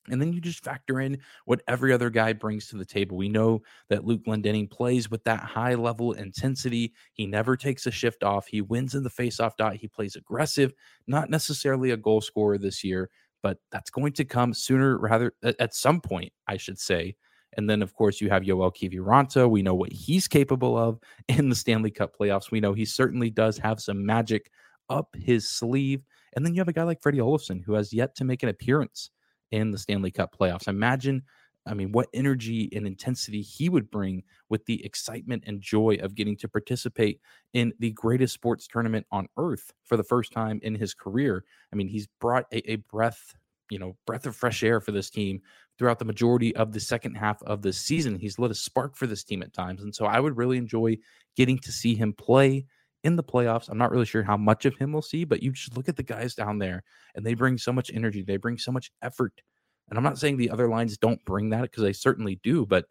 And 0.10 0.22
then 0.22 0.34
you 0.34 0.42
just 0.42 0.66
factor 0.66 1.00
in 1.00 1.20
what 1.46 1.62
every 1.66 1.94
other 1.94 2.10
guy 2.10 2.34
brings 2.34 2.68
to 2.68 2.76
the 2.76 2.86
table. 2.86 3.16
We 3.16 3.30
know 3.30 3.62
that 3.88 4.04
Luke 4.04 4.26
Glendening 4.28 4.70
plays 4.70 5.10
with 5.10 5.24
that 5.24 5.40
high 5.40 5.76
level 5.76 6.12
intensity. 6.12 6.94
He 7.14 7.26
never 7.26 7.56
takes 7.56 7.86
a 7.86 7.92
shift 7.92 8.22
off. 8.22 8.48
He 8.48 8.60
wins 8.60 8.96
in 8.96 9.04
the 9.04 9.10
faceoff 9.10 9.56
dot. 9.56 9.78
He 9.78 9.88
plays 9.88 10.18
aggressive, 10.18 10.74
not 11.08 11.30
necessarily 11.30 11.92
a 11.92 11.98
goal 11.98 12.20
scorer 12.20 12.58
this 12.58 12.84
year, 12.84 13.10
but 13.44 13.58
that's 13.72 13.92
going 13.92 14.14
to 14.14 14.26
come 14.26 14.54
sooner 14.54 14.98
rather 14.98 15.34
at 15.44 15.76
some 15.76 16.02
point, 16.02 16.32
I 16.48 16.58
should 16.58 16.80
say. 16.80 17.16
And 17.56 17.70
then, 17.70 17.84
of 17.84 17.94
course, 17.94 18.20
you 18.20 18.30
have 18.30 18.44
Yoel 18.44 18.74
Kiviranta. 18.74 19.48
We 19.48 19.62
know 19.62 19.76
what 19.76 19.92
he's 19.92 20.28
capable 20.28 20.76
of 20.76 21.00
in 21.28 21.50
the 21.50 21.56
Stanley 21.56 21.92
Cup 21.92 22.16
playoffs. 22.20 22.50
We 22.50 22.62
know 22.62 22.74
he 22.74 22.86
certainly 22.86 23.30
does 23.30 23.60
have 23.60 23.80
some 23.80 24.04
magic 24.04 24.50
up 24.90 25.16
his 25.16 25.50
sleeve. 25.50 26.02
And 26.36 26.44
then 26.44 26.56
you 26.56 26.62
have 26.62 26.68
a 26.68 26.74
guy 26.74 26.84
like 26.84 27.02
Freddie 27.02 27.20
Olofsson, 27.20 27.64
who 27.64 27.74
has 27.74 27.94
yet 27.94 28.16
to 28.16 28.24
make 28.24 28.42
an 28.42 28.50
appearance 28.50 29.12
in 29.52 29.70
the 29.70 29.78
Stanley 29.78 30.10
Cup 30.10 30.36
playoffs. 30.36 30.68
Imagine, 30.68 31.22
I 31.66 31.74
mean, 31.74 31.92
what 31.92 32.10
energy 32.14 32.70
and 32.74 32.86
intensity 32.86 33.42
he 33.42 33.70
would 33.70 33.90
bring 33.90 34.24
with 34.50 34.66
the 34.66 34.84
excitement 34.86 35.44
and 35.48 35.62
joy 35.62 35.98
of 36.02 36.16
getting 36.16 36.36
to 36.38 36.50
participate 36.50 37.22
in 37.54 37.74
the 37.80 37.92
greatest 37.92 38.34
sports 38.34 38.68
tournament 38.68 39.06
on 39.12 39.28
earth 39.38 39.72
for 39.84 39.96
the 39.96 40.04
first 40.04 40.32
time 40.34 40.60
in 40.64 40.76
his 40.76 40.94
career. 40.94 41.44
I 41.72 41.76
mean, 41.76 41.88
he's 41.88 42.08
brought 42.20 42.46
a, 42.52 42.72
a 42.72 42.76
breath, 42.76 43.34
you 43.70 43.80
know, 43.80 43.96
breath 44.06 44.26
of 44.26 44.36
fresh 44.36 44.62
air 44.64 44.82
for 44.82 44.92
this 44.92 45.10
team 45.10 45.42
throughout 45.78 46.00
the 46.00 46.06
majority 46.06 46.56
of 46.56 46.74
the 46.74 46.80
second 46.80 47.16
half 47.16 47.42
of 47.44 47.62
the 47.62 47.74
season. 47.74 48.20
He's 48.20 48.38
lit 48.38 48.52
a 48.52 48.56
spark 48.56 48.96
for 48.96 49.08
this 49.08 49.24
team 49.24 49.42
at 49.42 49.54
times. 49.54 49.82
And 49.82 49.96
so 49.96 50.06
I 50.06 50.20
would 50.20 50.38
really 50.38 50.58
enjoy 50.58 50.98
getting 51.36 51.58
to 51.60 51.72
see 51.72 51.96
him 51.96 52.14
play 52.14 52.66
in 53.04 53.16
the 53.16 53.24
playoffs. 53.24 53.70
I'm 53.70 53.78
not 53.78 53.92
really 53.92 54.06
sure 54.06 54.24
how 54.24 54.38
much 54.38 54.66
of 54.66 54.76
him 54.78 54.94
we'll 54.94 55.02
see, 55.02 55.24
but 55.24 55.42
you 55.42 55.52
just 55.52 55.76
look 55.76 55.90
at 55.90 55.96
the 55.96 56.04
guys 56.04 56.36
down 56.36 56.58
there 56.58 56.84
and 57.16 57.26
they 57.26 57.34
bring 57.34 57.58
so 57.58 57.74
much 57.74 57.92
energy, 57.94 58.22
they 58.22 58.38
bring 58.38 58.58
so 58.58 58.72
much 58.72 58.92
effort. 59.02 59.42
And 59.90 59.98
I'm 59.98 60.04
not 60.04 60.18
saying 60.18 60.38
the 60.38 60.50
other 60.50 60.70
lines 60.70 60.98
don't 60.98 61.24
bring 61.26 61.50
that 61.50 61.64
because 61.64 61.84
they 61.84 61.94
certainly 61.94 62.40
do, 62.44 62.66
but 62.66 62.86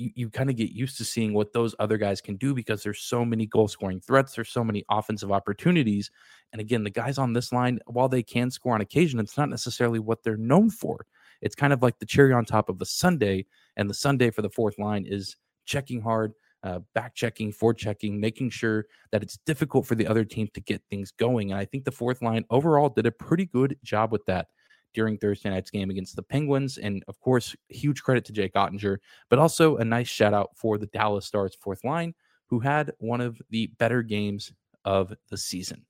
you, 0.00 0.10
you 0.14 0.30
kind 0.30 0.50
of 0.50 0.56
get 0.56 0.70
used 0.70 0.96
to 0.98 1.04
seeing 1.04 1.34
what 1.34 1.52
those 1.52 1.74
other 1.78 1.98
guys 1.98 2.20
can 2.20 2.36
do 2.36 2.54
because 2.54 2.82
there's 2.82 3.00
so 3.00 3.24
many 3.24 3.46
goal 3.46 3.68
scoring 3.68 4.00
threats, 4.00 4.34
there's 4.34 4.48
so 4.48 4.64
many 4.64 4.84
offensive 4.90 5.30
opportunities. 5.30 6.10
And 6.52 6.60
again, 6.60 6.82
the 6.82 6.90
guys 6.90 7.18
on 7.18 7.32
this 7.32 7.52
line, 7.52 7.78
while 7.86 8.08
they 8.08 8.22
can 8.22 8.50
score 8.50 8.74
on 8.74 8.80
occasion, 8.80 9.20
it's 9.20 9.36
not 9.36 9.50
necessarily 9.50 9.98
what 9.98 10.22
they're 10.22 10.36
known 10.36 10.70
for. 10.70 11.06
It's 11.42 11.54
kind 11.54 11.72
of 11.72 11.82
like 11.82 11.98
the 11.98 12.06
cherry 12.06 12.32
on 12.32 12.44
top 12.44 12.68
of 12.68 12.78
the 12.78 12.86
sundae, 12.86 13.44
and 13.76 13.88
the 13.88 13.94
sundae 13.94 14.30
for 14.30 14.42
the 14.42 14.50
fourth 14.50 14.78
line 14.78 15.06
is 15.06 15.36
checking 15.64 16.00
hard, 16.00 16.32
uh, 16.62 16.80
back 16.94 17.14
checking, 17.14 17.52
forward 17.52 17.78
checking, 17.78 18.20
making 18.20 18.50
sure 18.50 18.86
that 19.12 19.22
it's 19.22 19.38
difficult 19.46 19.86
for 19.86 19.94
the 19.94 20.06
other 20.06 20.24
team 20.24 20.48
to 20.54 20.60
get 20.60 20.82
things 20.90 21.12
going. 21.12 21.52
And 21.52 21.60
I 21.60 21.64
think 21.64 21.84
the 21.84 21.92
fourth 21.92 22.20
line 22.20 22.44
overall 22.50 22.88
did 22.88 23.06
a 23.06 23.12
pretty 23.12 23.46
good 23.46 23.78
job 23.82 24.12
with 24.12 24.24
that 24.26 24.48
during 24.94 25.18
Thursday 25.18 25.50
night's 25.50 25.70
game 25.70 25.90
against 25.90 26.16
the 26.16 26.22
Penguins. 26.22 26.78
And 26.78 27.04
of 27.08 27.18
course, 27.20 27.54
huge 27.68 28.02
credit 28.02 28.24
to 28.26 28.32
Jake 28.32 28.54
Oettinger, 28.54 28.98
but 29.28 29.38
also 29.38 29.76
a 29.76 29.84
nice 29.84 30.08
shout 30.08 30.34
out 30.34 30.50
for 30.56 30.78
the 30.78 30.86
Dallas 30.86 31.26
Stars 31.26 31.56
fourth 31.60 31.84
line, 31.84 32.14
who 32.46 32.60
had 32.60 32.92
one 32.98 33.20
of 33.20 33.40
the 33.50 33.68
better 33.78 34.02
games 34.02 34.52
of 34.84 35.12
the 35.28 35.36
season. 35.36 35.84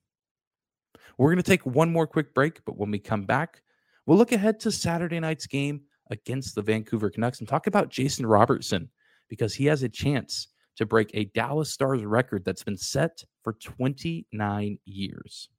We're 1.17 1.29
going 1.29 1.43
to 1.43 1.43
take 1.43 1.65
one 1.65 1.91
more 1.91 2.07
quick 2.07 2.33
break, 2.33 2.63
but 2.65 2.77
when 2.77 2.91
we 2.91 2.99
come 2.99 3.25
back, 3.25 3.61
we'll 4.05 4.17
look 4.17 4.31
ahead 4.31 4.59
to 4.61 4.71
Saturday 4.71 5.19
night's 5.19 5.47
game 5.47 5.81
against 6.09 6.55
the 6.55 6.61
Vancouver 6.61 7.09
Canucks 7.09 7.39
and 7.39 7.47
talk 7.47 7.67
about 7.67 7.89
Jason 7.89 8.25
Robertson 8.25 8.89
because 9.29 9.53
he 9.53 9.65
has 9.65 9.83
a 9.83 9.89
chance 9.89 10.47
to 10.75 10.85
break 10.85 11.11
a 11.13 11.25
Dallas 11.25 11.71
Stars 11.71 12.03
record 12.03 12.43
that's 12.43 12.63
been 12.63 12.77
set 12.77 13.23
for 13.43 13.53
29 13.53 14.77
years. 14.85 15.49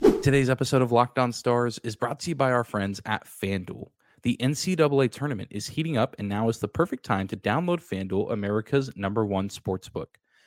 Today's 0.00 0.50
episode 0.50 0.82
of 0.82 0.92
Locked 0.92 1.18
On 1.18 1.32
Stars 1.32 1.78
is 1.84 1.96
brought 1.96 2.20
to 2.20 2.30
you 2.30 2.34
by 2.34 2.52
our 2.52 2.64
friends 2.64 3.00
at 3.04 3.26
FanDuel. 3.26 3.88
The 4.22 4.36
NCAA 4.38 5.10
tournament 5.10 5.48
is 5.50 5.66
heating 5.66 5.96
up, 5.96 6.14
and 6.18 6.28
now 6.28 6.48
is 6.48 6.58
the 6.58 6.68
perfect 6.68 7.04
time 7.04 7.26
to 7.28 7.36
download 7.36 7.80
FanDuel, 7.80 8.32
America's 8.32 8.90
number 8.96 9.26
one 9.26 9.48
sportsbook, 9.48 10.06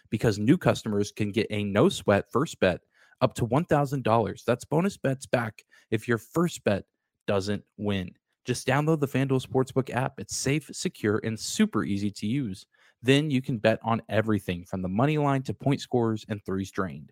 because 0.10 0.40
new 0.40 0.58
customers 0.58 1.12
can 1.12 1.32
get 1.32 1.48
a 1.50 1.64
no 1.64 1.90
sweat 1.90 2.32
first 2.32 2.60
bet 2.60 2.82
up 3.22 3.34
to 3.36 3.48
$1,000. 3.48 4.44
That's 4.46 4.66
bonus 4.66 4.98
bets 4.98 5.26
back 5.26 5.64
if 5.92 6.08
your 6.08 6.18
first 6.18 6.64
bet 6.64 6.86
doesn't 7.28 7.64
win. 7.78 8.12
Just 8.46 8.68
download 8.68 9.00
the 9.00 9.08
FanDuel 9.08 9.46
Sportsbook 9.46 9.94
app. 9.96 10.20
It's 10.20 10.36
safe, 10.36 10.70
secure, 10.74 11.22
and 11.24 11.40
super 11.40 11.84
easy 11.84 12.12
to 12.12 12.28
use. 12.28 12.66
Then 13.02 13.32
you 13.32 13.42
can 13.42 13.58
bet 13.58 13.80
on 13.84 14.02
everything 14.10 14.66
from 14.66 14.82
the 14.82 14.90
money 14.90 15.18
line 15.18 15.44
to 15.44 15.54
point 15.54 15.82
scores 15.82 16.26
and 16.28 16.44
threes 16.44 16.72
drained. 16.72 17.12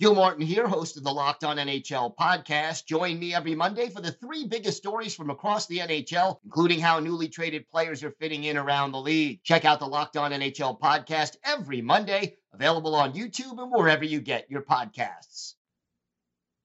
Gil 0.00 0.14
Martin 0.14 0.46
here, 0.46 0.68
host 0.68 0.96
of 0.96 1.02
the 1.02 1.10
Locked 1.10 1.42
On 1.42 1.56
NHL 1.56 2.14
podcast. 2.14 2.86
Join 2.86 3.18
me 3.18 3.34
every 3.34 3.56
Monday 3.56 3.88
for 3.88 4.00
the 4.00 4.12
three 4.12 4.46
biggest 4.46 4.76
stories 4.76 5.12
from 5.12 5.28
across 5.28 5.66
the 5.66 5.78
NHL, 5.78 6.38
including 6.44 6.78
how 6.78 7.00
newly 7.00 7.26
traded 7.26 7.68
players 7.68 8.04
are 8.04 8.12
fitting 8.12 8.44
in 8.44 8.56
around 8.56 8.92
the 8.92 9.00
league. 9.00 9.42
Check 9.42 9.64
out 9.64 9.80
the 9.80 9.88
Locked 9.88 10.16
On 10.16 10.30
NHL 10.30 10.78
podcast 10.78 11.34
every 11.44 11.82
Monday, 11.82 12.36
available 12.54 12.94
on 12.94 13.12
YouTube 13.12 13.60
and 13.60 13.72
wherever 13.72 14.04
you 14.04 14.20
get 14.20 14.48
your 14.48 14.62
podcasts. 14.62 15.54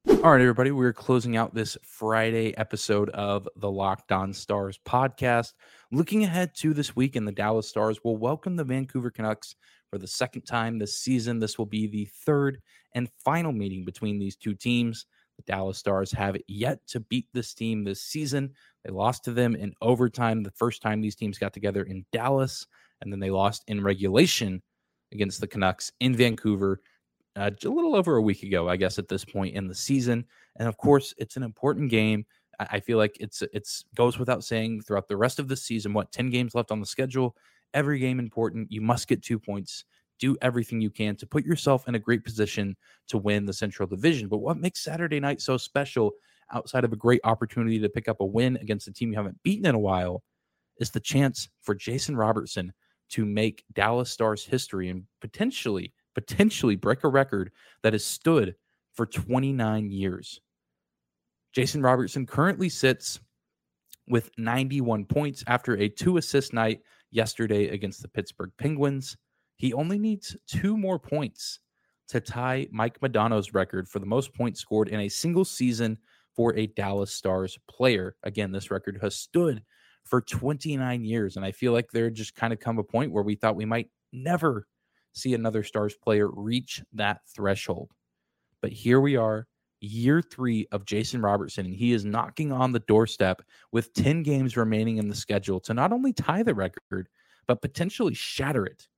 All 0.08 0.32
right, 0.32 0.42
everybody, 0.42 0.70
we're 0.70 0.94
closing 0.94 1.36
out 1.36 1.56
this 1.56 1.76
Friday 1.82 2.56
episode 2.56 3.10
of 3.10 3.50
the 3.56 3.72
Locked 3.72 4.12
On 4.12 4.32
Stars 4.32 4.80
podcast. 4.86 5.54
Looking 5.92 6.24
ahead 6.24 6.54
to 6.58 6.76
this 6.76 6.96
week 6.96 7.16
in 7.16 7.26
the 7.26 7.32
Dallas 7.32 7.68
Stars 7.68 8.04
will 8.04 8.18
welcome 8.18 8.58
the 8.58 8.64
Vancouver 8.64 9.10
Canucks 9.10 9.56
for 9.90 9.98
the 9.98 10.06
second 10.08 10.44
time 10.44 10.78
this 10.78 11.00
season. 11.00 11.40
This 11.40 11.58
will 11.58 11.66
be 11.66 11.88
the 11.88 12.06
third 12.26 12.60
and 12.96 13.10
final 13.24 13.52
meeting 13.52 13.86
between 13.86 14.20
these 14.20 14.36
two 14.36 14.54
teams. 14.54 15.06
The 15.38 15.52
Dallas 15.52 15.78
Stars 15.78 16.12
have 16.12 16.38
yet 16.48 16.86
to 16.88 17.00
beat 17.00 17.28
this 17.34 17.54
team 17.54 17.84
this 17.84 18.02
season. 18.02 18.52
They 18.84 18.92
lost 18.92 19.24
to 19.26 19.32
them 19.32 19.56
in 19.56 19.74
overtime 19.82 20.44
the 20.44 20.52
first 20.52 20.82
time 20.82 21.02
these 21.02 21.16
teams 21.16 21.40
got 21.40 21.54
together 21.54 21.84
in 21.84 22.06
Dallas, 22.12 22.68
and 23.02 23.12
then 23.12 23.20
they 23.20 23.32
lost 23.32 23.64
in 23.68 23.84
regulation 23.84 24.62
against 25.12 25.42
the 25.42 25.48
Canucks 25.48 25.92
in 26.00 26.16
Vancouver 26.16 26.82
uh, 27.36 27.50
a 27.64 27.70
little 27.70 27.96
over 27.96 28.16
a 28.18 28.22
week 28.22 28.44
ago, 28.44 28.70
I 28.70 28.76
guess, 28.76 29.00
at 29.00 29.08
this 29.08 29.26
point 29.26 29.56
in 29.56 29.68
the 29.68 29.76
season. 29.76 30.26
And 30.58 30.68
of 30.68 30.78
course, 30.78 31.14
it's 31.18 31.38
an 31.38 31.44
important 31.44 31.90
game. 31.90 32.26
I 32.60 32.80
feel 32.80 33.00
like 33.00 33.18
it's 33.20 33.42
it's 33.52 33.84
goes 33.96 34.20
without 34.20 34.44
saying 34.44 34.82
throughout 34.82 35.08
the 35.08 35.18
rest 35.18 35.40
of 35.40 35.48
the 35.48 35.56
season. 35.56 35.94
What 35.94 36.12
ten 36.12 36.30
games 36.30 36.54
left 36.54 36.72
on 36.72 36.80
the 36.80 36.86
schedule? 36.86 37.36
Every 37.74 37.98
game 37.98 38.20
important. 38.20 38.72
You 38.72 38.82
must 38.82 39.08
get 39.08 39.24
two 39.24 39.40
points 39.40 39.86
do 40.20 40.38
everything 40.42 40.82
you 40.82 40.90
can 40.90 41.16
to 41.18 41.28
put 41.28 41.46
yourself 41.46 41.88
in 41.88 41.96
a 41.96 42.00
great 42.00 42.24
position 42.24 42.76
to 43.08 43.18
win 43.18 43.46
the 43.46 43.54
Central 43.54 43.88
Division. 43.88 44.28
But 44.28 44.40
what 44.40 44.58
makes 44.58 44.84
Saturday 44.84 45.20
night 45.20 45.42
so 45.42 45.58
special, 45.58 46.12
outside 46.54 46.84
of 46.84 46.94
a 46.94 46.98
great 46.98 47.22
opportunity 47.24 47.80
to 47.80 47.90
pick 47.90 48.08
up 48.08 48.20
a 48.20 48.26
win 48.26 48.58
against 48.58 48.88
a 48.88 48.94
team 48.94 49.12
you 49.12 49.18
haven't 49.18 49.42
beaten 49.44 49.66
in 49.66 49.76
a 49.76 49.80
while, 49.80 50.24
is 50.80 50.92
the 50.92 51.00
chance 51.00 51.50
for 51.62 51.76
Jason 51.76 52.16
Robertson 52.16 52.74
to 53.10 53.26
make 53.26 53.64
Dallas 53.74 54.10
Stars 54.10 54.44
history 54.44 54.90
and 54.90 55.04
potentially, 55.22 55.94
potentially 56.16 56.76
break 56.76 57.04
a 57.04 57.10
record 57.10 57.52
that 57.84 57.94
has 57.94 58.06
stood 58.06 58.56
for 58.94 59.06
29 59.06 59.90
years. 59.90 60.40
Jason 61.54 61.82
Robertson 61.82 62.26
currently 62.26 62.70
sits 62.70 63.20
with 64.08 64.30
91 64.38 65.06
points 65.06 65.44
after 65.48 65.78
a 65.78 65.88
two 65.88 66.18
assist 66.18 66.54
night 66.54 66.82
yesterday 67.12 67.70
against 67.70 68.02
the 68.02 68.08
Pittsburgh 68.08 68.52
Penguins. 68.58 69.16
He 69.64 69.72
only 69.72 69.98
needs 69.98 70.36
two 70.46 70.76
more 70.76 71.00
points 71.00 71.60
to 72.10 72.20
tie 72.20 72.68
Mike 72.70 73.00
Modano's 73.00 73.54
record 73.54 73.88
for 73.88 74.00
the 74.00 74.06
most 74.06 74.34
points 74.34 74.60
scored 74.60 74.90
in 74.90 75.00
a 75.00 75.08
single 75.08 75.46
season 75.46 75.98
for 76.36 76.54
a 76.58 76.68
Dallas 76.68 77.14
Stars 77.14 77.58
player. 77.70 78.18
Again, 78.24 78.52
this 78.52 78.70
record 78.70 79.00
has 79.02 79.16
stood 79.16 79.64
for 80.04 80.20
29 80.20 81.06
years. 81.06 81.38
And 81.38 81.46
I 81.46 81.54
feel 81.54 81.72
like 81.72 81.92
there 81.92 82.10
just 82.10 82.36
kind 82.36 82.52
of 82.52 82.60
come 82.60 82.78
a 82.78 82.84
point 82.84 83.14
where 83.14 83.24
we 83.24 83.36
thought 83.36 83.56
we 83.56 83.64
might 83.64 83.88
never 84.12 84.68
see 85.14 85.34
another 85.34 85.64
Stars 85.64 85.96
player 85.96 86.28
reach 86.30 86.84
that 86.92 87.22
threshold. 87.34 87.94
But 88.62 88.74
here 88.74 89.00
we 89.00 89.16
are, 89.16 89.48
year 89.80 90.22
three 90.22 90.68
of 90.74 90.84
Jason 90.84 91.22
Robertson, 91.22 91.68
and 91.68 91.74
he 91.74 91.94
is 91.94 92.04
knocking 92.04 92.52
on 92.52 92.74
the 92.74 92.80
doorstep 92.82 93.42
with 93.72 93.94
10 93.94 94.24
games 94.24 94.58
remaining 94.58 94.98
in 94.98 95.08
the 95.08 95.16
schedule 95.16 95.62
to 95.62 95.74
not 95.74 95.94
only 95.94 96.12
tie 96.12 96.44
the 96.44 96.54
record, 96.54 97.08
but 97.48 97.62
potentially 97.62 98.14
shatter 98.14 98.66
it 98.66 98.90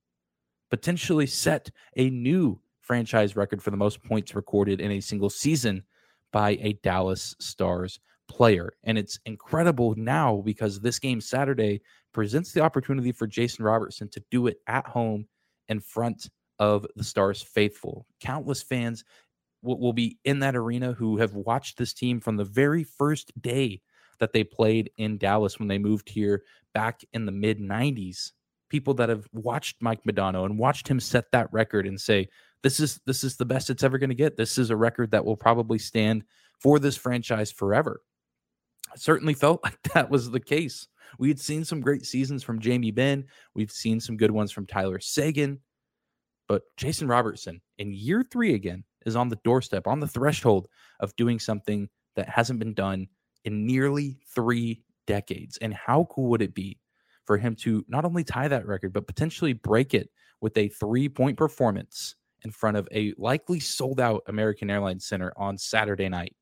potentially 0.69 1.27
set 1.27 1.69
a 1.95 2.09
new 2.09 2.59
franchise 2.81 3.35
record 3.35 3.61
for 3.61 3.71
the 3.71 3.77
most 3.77 4.03
points 4.03 4.35
recorded 4.35 4.79
in 4.79 4.91
a 4.91 5.01
single 5.01 5.29
season 5.29 5.83
by 6.31 6.51
a 6.61 6.73
Dallas 6.83 7.35
Stars 7.39 7.99
player. 8.27 8.73
And 8.83 8.97
it's 8.97 9.19
incredible 9.25 9.95
now 9.97 10.41
because 10.45 10.79
this 10.79 10.99
game 10.99 11.21
Saturday 11.21 11.81
presents 12.13 12.51
the 12.51 12.61
opportunity 12.61 13.11
for 13.11 13.27
Jason 13.27 13.65
Robertson 13.65 14.09
to 14.09 14.23
do 14.31 14.47
it 14.47 14.57
at 14.67 14.87
home 14.87 15.27
in 15.69 15.79
front 15.79 16.29
of 16.59 16.85
the 16.95 17.03
Stars 17.03 17.41
faithful. 17.41 18.05
Countless 18.19 18.61
fans 18.61 19.03
will, 19.61 19.93
be 19.93 20.19
in 20.25 20.39
that 20.39 20.55
arena 20.55 20.93
who 20.93 21.17
have 21.17 21.33
watched 21.33 21.77
this 21.77 21.93
team 21.93 22.19
from 22.19 22.37
the 22.37 22.43
very 22.43 22.83
first 22.83 23.31
day 23.41 23.81
that 24.19 24.31
they 24.31 24.43
played 24.43 24.91
in 24.97 25.17
Dallas 25.17 25.57
when 25.57 25.67
they 25.67 25.79
moved 25.79 26.07
here 26.07 26.43
back 26.73 27.01
in 27.13 27.25
the 27.25 27.31
mid 27.31 27.59
90s 27.59 28.31
people 28.69 28.93
that 28.95 29.09
have 29.09 29.27
watched 29.33 29.81
Mike 29.81 30.03
Modano 30.03 30.45
and 30.45 30.57
watched 30.57 30.87
him 30.87 30.99
set 30.99 31.31
that 31.31 31.51
record 31.51 31.85
and 31.87 31.99
say, 31.99 32.29
this 32.63 32.79
is 32.79 32.99
this 33.05 33.23
is 33.23 33.37
the 33.37 33.45
best 33.45 33.69
it's 33.69 33.83
ever 33.83 33.99
going 33.99 34.09
to 34.09 34.15
get. 34.15 34.37
This 34.37 34.57
is 34.57 34.71
a 34.71 34.75
record 34.75 35.11
that 35.11 35.23
will 35.23 35.37
probably 35.37 35.77
stand 35.77 36.23
for 36.59 36.79
this 36.79 36.97
franchise 36.97 37.51
forever. 37.51 38.01
It 38.93 39.01
certainly 39.01 39.35
felt 39.35 39.61
like 39.63 39.77
that 39.93 40.09
was 40.09 40.31
the 40.31 40.39
case. 40.39 40.87
We 41.19 41.27
had 41.27 41.39
seen 41.39 41.63
some 41.63 41.79
great 41.79 42.05
seasons 42.05 42.43
from 42.43 42.59
Jamie 42.59 42.91
Benn. 42.91 43.25
We've 43.53 43.71
seen 43.71 43.99
some 43.99 44.17
good 44.17 44.31
ones 44.31 44.51
from 44.51 44.65
Tyler 44.65 44.99
Seguin. 44.99 45.59
But 46.47 46.63
Jason 46.77 47.07
Robertson 47.07 47.61
in 47.77 47.93
year 47.93 48.23
three 48.31 48.53
again 48.53 48.83
is 49.05 49.15
on 49.15 49.29
the 49.29 49.39
doorstep, 49.43 49.87
on 49.87 49.99
the 49.99 50.07
threshold 50.07 50.67
of 50.99 51.15
doing 51.15 51.39
something 51.39 51.89
that 52.15 52.29
hasn't 52.29 52.59
been 52.59 52.73
done 52.73 53.07
in 53.43 53.65
nearly 53.65 54.17
three 54.33 54.81
decades. 55.05 55.57
And 55.61 55.73
how 55.73 56.07
cool 56.09 56.29
would 56.29 56.41
it 56.41 56.55
be 56.55 56.79
for 57.25 57.37
him 57.37 57.55
to 57.55 57.83
not 57.87 58.05
only 58.05 58.23
tie 58.23 58.47
that 58.47 58.67
record, 58.67 58.93
but 58.93 59.07
potentially 59.07 59.53
break 59.53 59.93
it 59.93 60.09
with 60.41 60.57
a 60.57 60.69
three 60.69 61.09
point 61.09 61.37
performance 61.37 62.15
in 62.43 62.51
front 62.51 62.77
of 62.77 62.87
a 62.91 63.13
likely 63.17 63.59
sold 63.59 63.99
out 63.99 64.23
American 64.27 64.69
Airlines 64.69 65.05
Center 65.05 65.33
on 65.35 65.57
Saturday 65.57 66.07
night. 66.09 66.35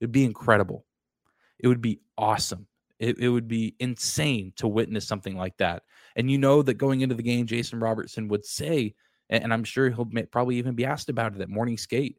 It 0.00 0.04
would 0.04 0.12
be 0.12 0.24
incredible. 0.24 0.84
It 1.58 1.68
would 1.68 1.80
be 1.80 2.00
awesome. 2.16 2.66
It, 2.98 3.18
it 3.18 3.28
would 3.28 3.48
be 3.48 3.74
insane 3.78 4.52
to 4.56 4.68
witness 4.68 5.06
something 5.06 5.36
like 5.36 5.56
that. 5.58 5.82
And 6.16 6.30
you 6.30 6.38
know 6.38 6.62
that 6.62 6.74
going 6.74 7.00
into 7.00 7.14
the 7.14 7.22
game, 7.22 7.46
Jason 7.46 7.80
Robertson 7.80 8.28
would 8.28 8.44
say, 8.44 8.94
and 9.30 9.52
I'm 9.52 9.64
sure 9.64 9.90
he'll 9.90 10.08
probably 10.30 10.56
even 10.56 10.74
be 10.74 10.84
asked 10.84 11.08
about 11.08 11.34
it 11.34 11.40
at 11.40 11.48
morning 11.48 11.78
skate 11.78 12.18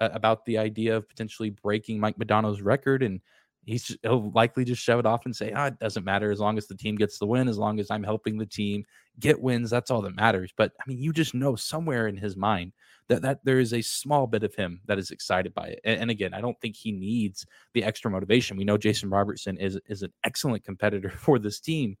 uh, 0.00 0.10
about 0.12 0.44
the 0.44 0.58
idea 0.58 0.96
of 0.96 1.08
potentially 1.08 1.50
breaking 1.50 2.00
Mike 2.00 2.16
Modano's 2.18 2.62
record 2.62 3.02
and 3.02 3.20
he's 3.66 3.96
he'll 4.02 4.30
likely 4.32 4.64
just 4.64 4.82
shove 4.82 4.98
it 4.98 5.06
off 5.06 5.24
and 5.24 5.34
say, 5.34 5.52
ah, 5.54 5.66
it 5.66 5.78
doesn't 5.78 6.04
matter 6.04 6.30
as 6.30 6.40
long 6.40 6.58
as 6.58 6.66
the 6.66 6.76
team 6.76 6.96
gets 6.96 7.18
the 7.18 7.26
win, 7.26 7.48
as 7.48 7.58
long 7.58 7.80
as 7.80 7.90
I'm 7.90 8.02
helping 8.02 8.38
the 8.38 8.46
team 8.46 8.84
get 9.18 9.40
wins, 9.40 9.70
that's 9.70 9.90
all 9.90 10.02
that 10.02 10.16
matters. 10.16 10.52
But 10.56 10.72
I 10.80 10.88
mean, 10.88 10.98
you 10.98 11.12
just 11.12 11.34
know 11.34 11.56
somewhere 11.56 12.06
in 12.08 12.16
his 12.16 12.36
mind 12.36 12.72
that 13.08 13.22
that 13.22 13.44
there 13.44 13.60
is 13.60 13.72
a 13.72 13.82
small 13.82 14.26
bit 14.26 14.44
of 14.44 14.54
him 14.54 14.80
that 14.86 14.98
is 14.98 15.10
excited 15.10 15.54
by 15.54 15.68
it. 15.68 15.80
And, 15.84 16.02
and 16.02 16.10
again, 16.10 16.34
I 16.34 16.40
don't 16.40 16.60
think 16.60 16.76
he 16.76 16.92
needs 16.92 17.46
the 17.72 17.84
extra 17.84 18.10
motivation. 18.10 18.56
We 18.56 18.64
know 18.64 18.78
Jason 18.78 19.10
Robertson 19.10 19.56
is 19.58 19.78
is 19.88 20.02
an 20.02 20.12
excellent 20.24 20.64
competitor 20.64 21.10
for 21.16 21.38
this 21.38 21.60
team, 21.60 21.96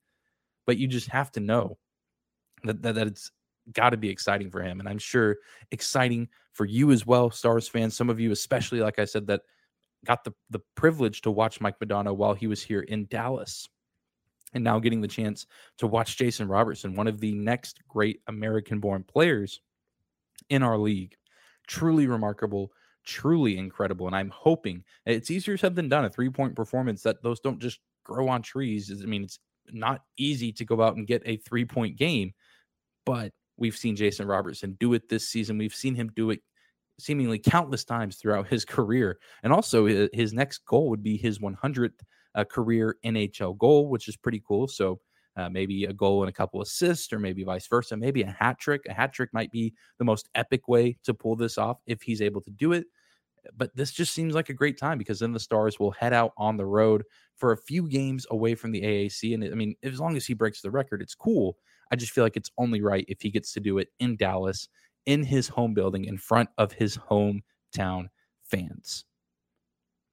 but 0.66 0.76
you 0.76 0.86
just 0.86 1.08
have 1.08 1.30
to 1.32 1.40
know 1.40 1.78
that 2.64 2.82
that, 2.82 2.94
that 2.96 3.06
it's 3.06 3.30
got 3.72 3.90
to 3.90 3.96
be 3.96 4.10
exciting 4.10 4.50
for 4.50 4.62
him 4.62 4.78
and 4.78 4.88
i'm 4.88 4.98
sure 4.98 5.38
exciting 5.70 6.28
for 6.52 6.66
you 6.66 6.90
as 6.90 7.06
well 7.06 7.30
stars 7.30 7.66
fans 7.66 7.96
some 7.96 8.10
of 8.10 8.20
you 8.20 8.30
especially 8.30 8.80
like 8.80 8.98
i 8.98 9.04
said 9.04 9.26
that 9.26 9.40
got 10.04 10.24
the, 10.24 10.32
the 10.50 10.60
privilege 10.74 11.22
to 11.22 11.30
watch 11.30 11.60
Mike 11.60 11.78
Modano 11.78 12.14
while 12.14 12.34
he 12.34 12.46
was 12.46 12.62
here 12.62 12.80
in 12.80 13.06
Dallas. 13.06 13.68
And 14.52 14.62
now 14.62 14.78
getting 14.78 15.00
the 15.00 15.08
chance 15.08 15.46
to 15.78 15.86
watch 15.86 16.16
Jason 16.16 16.46
Robertson, 16.46 16.94
one 16.94 17.08
of 17.08 17.18
the 17.18 17.32
next 17.32 17.80
great 17.88 18.20
American 18.28 18.78
born 18.78 19.02
players 19.02 19.60
in 20.48 20.62
our 20.62 20.78
league. 20.78 21.16
Truly 21.66 22.06
remarkable, 22.06 22.70
truly 23.04 23.58
incredible. 23.58 24.06
And 24.06 24.14
I'm 24.14 24.30
hoping 24.30 24.84
it's 25.06 25.30
easier 25.30 25.56
said 25.56 25.74
than 25.74 25.88
done. 25.88 26.04
A 26.04 26.10
three 26.10 26.30
point 26.30 26.54
performance 26.54 27.02
that 27.02 27.22
those 27.22 27.40
don't 27.40 27.60
just 27.60 27.80
grow 28.04 28.28
on 28.28 28.42
trees. 28.42 28.92
I 29.02 29.06
mean, 29.06 29.24
it's 29.24 29.38
not 29.72 30.02
easy 30.16 30.52
to 30.52 30.64
go 30.64 30.82
out 30.82 30.96
and 30.96 31.06
get 31.06 31.22
a 31.24 31.38
three 31.38 31.64
point 31.64 31.96
game, 31.96 32.32
but 33.04 33.32
we've 33.56 33.76
seen 33.76 33.96
Jason 33.96 34.26
Robertson 34.26 34.76
do 34.78 34.94
it 34.94 35.08
this 35.08 35.28
season. 35.28 35.58
We've 35.58 35.74
seen 35.74 35.94
him 35.94 36.12
do 36.14 36.30
it 36.30 36.40
seemingly 36.98 37.38
countless 37.38 37.84
times 37.84 38.16
throughout 38.16 38.48
his 38.48 38.64
career. 38.64 39.18
And 39.42 39.52
also, 39.52 39.86
his 40.12 40.32
next 40.32 40.64
goal 40.66 40.90
would 40.90 41.02
be 41.02 41.16
his 41.16 41.38
100th 41.38 42.00
uh, 42.34 42.44
career 42.44 42.96
NHL 43.04 43.56
goal, 43.58 43.88
which 43.88 44.08
is 44.08 44.16
pretty 44.16 44.42
cool. 44.46 44.68
So, 44.68 45.00
uh, 45.36 45.48
maybe 45.48 45.84
a 45.84 45.92
goal 45.92 46.22
and 46.22 46.28
a 46.28 46.32
couple 46.32 46.62
assists, 46.62 47.12
or 47.12 47.18
maybe 47.18 47.42
vice 47.42 47.66
versa. 47.66 47.96
Maybe 47.96 48.22
a 48.22 48.30
hat 48.30 48.58
trick. 48.58 48.82
A 48.88 48.92
hat 48.92 49.12
trick 49.12 49.30
might 49.32 49.50
be 49.50 49.74
the 49.98 50.04
most 50.04 50.28
epic 50.34 50.68
way 50.68 50.96
to 51.04 51.14
pull 51.14 51.36
this 51.36 51.58
off 51.58 51.78
if 51.86 52.02
he's 52.02 52.22
able 52.22 52.40
to 52.42 52.50
do 52.50 52.72
it. 52.72 52.86
But 53.56 53.74
this 53.76 53.90
just 53.90 54.14
seems 54.14 54.34
like 54.34 54.48
a 54.48 54.54
great 54.54 54.78
time 54.78 54.96
because 54.96 55.18
then 55.18 55.32
the 55.32 55.40
Stars 55.40 55.78
will 55.78 55.90
head 55.90 56.12
out 56.12 56.32
on 56.38 56.56
the 56.56 56.64
road 56.64 57.02
for 57.36 57.52
a 57.52 57.56
few 57.56 57.88
games 57.88 58.26
away 58.30 58.54
from 58.54 58.70
the 58.70 58.82
AAC. 58.82 59.34
And 59.34 59.44
I 59.44 59.54
mean, 59.54 59.74
as 59.82 60.00
long 60.00 60.16
as 60.16 60.24
he 60.24 60.34
breaks 60.34 60.62
the 60.62 60.70
record, 60.70 61.02
it's 61.02 61.14
cool. 61.14 61.56
I 61.90 61.96
just 61.96 62.12
feel 62.12 62.24
like 62.24 62.36
it's 62.36 62.50
only 62.56 62.80
right 62.80 63.04
if 63.08 63.20
he 63.20 63.30
gets 63.30 63.52
to 63.52 63.60
do 63.60 63.78
it 63.78 63.88
in 64.00 64.16
Dallas 64.16 64.68
in 65.06 65.22
his 65.22 65.48
home 65.48 65.74
building 65.74 66.04
in 66.04 66.18
front 66.18 66.48
of 66.58 66.72
his 66.72 66.96
hometown 66.96 68.08
fans. 68.44 69.04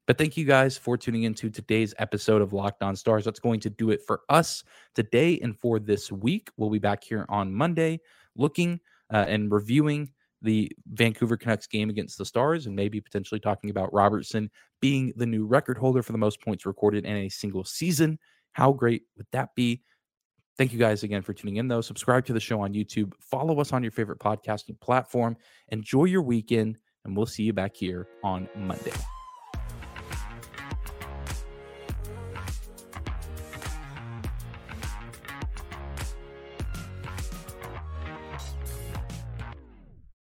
But 0.07 0.17
thank 0.17 0.35
you 0.35 0.45
guys 0.45 0.77
for 0.77 0.97
tuning 0.97 1.23
into 1.23 1.49
today's 1.49 1.93
episode 1.99 2.41
of 2.41 2.53
Locked 2.53 2.83
On 2.83 2.95
Stars. 2.95 3.23
That's 3.23 3.39
going 3.39 3.59
to 3.61 3.69
do 3.69 3.91
it 3.91 4.01
for 4.05 4.21
us 4.29 4.63
today 4.95 5.39
and 5.39 5.57
for 5.57 5.79
this 5.79 6.11
week. 6.11 6.49
We'll 6.57 6.69
be 6.69 6.79
back 6.79 7.03
here 7.03 7.25
on 7.29 7.53
Monday 7.53 7.99
looking 8.35 8.79
uh, 9.13 9.25
and 9.27 9.51
reviewing 9.51 10.11
the 10.41 10.71
Vancouver 10.91 11.37
Canucks 11.37 11.67
game 11.67 11.89
against 11.89 12.17
the 12.17 12.25
Stars 12.25 12.65
and 12.65 12.75
maybe 12.75 12.99
potentially 12.99 13.39
talking 13.39 13.69
about 13.69 13.93
Robertson 13.93 14.49
being 14.81 15.13
the 15.15 15.25
new 15.25 15.45
record 15.45 15.77
holder 15.77 16.01
for 16.01 16.11
the 16.11 16.17
most 16.17 16.41
points 16.41 16.65
recorded 16.65 17.05
in 17.05 17.15
a 17.15 17.29
single 17.29 17.63
season. 17.63 18.17
How 18.53 18.73
great 18.73 19.03
would 19.17 19.27
that 19.31 19.49
be? 19.55 19.81
Thank 20.61 20.73
you 20.73 20.77
guys 20.77 21.01
again 21.01 21.23
for 21.23 21.33
tuning 21.33 21.55
in, 21.55 21.67
though. 21.67 21.81
Subscribe 21.81 22.23
to 22.27 22.33
the 22.33 22.39
show 22.39 22.61
on 22.61 22.71
YouTube, 22.71 23.13
follow 23.19 23.59
us 23.59 23.73
on 23.73 23.81
your 23.81 23.91
favorite 23.91 24.19
podcasting 24.19 24.79
platform. 24.79 25.35
Enjoy 25.69 26.03
your 26.03 26.21
weekend, 26.21 26.77
and 27.03 27.17
we'll 27.17 27.25
see 27.25 27.41
you 27.41 27.51
back 27.51 27.75
here 27.75 28.07
on 28.23 28.47
Monday. 28.55 28.93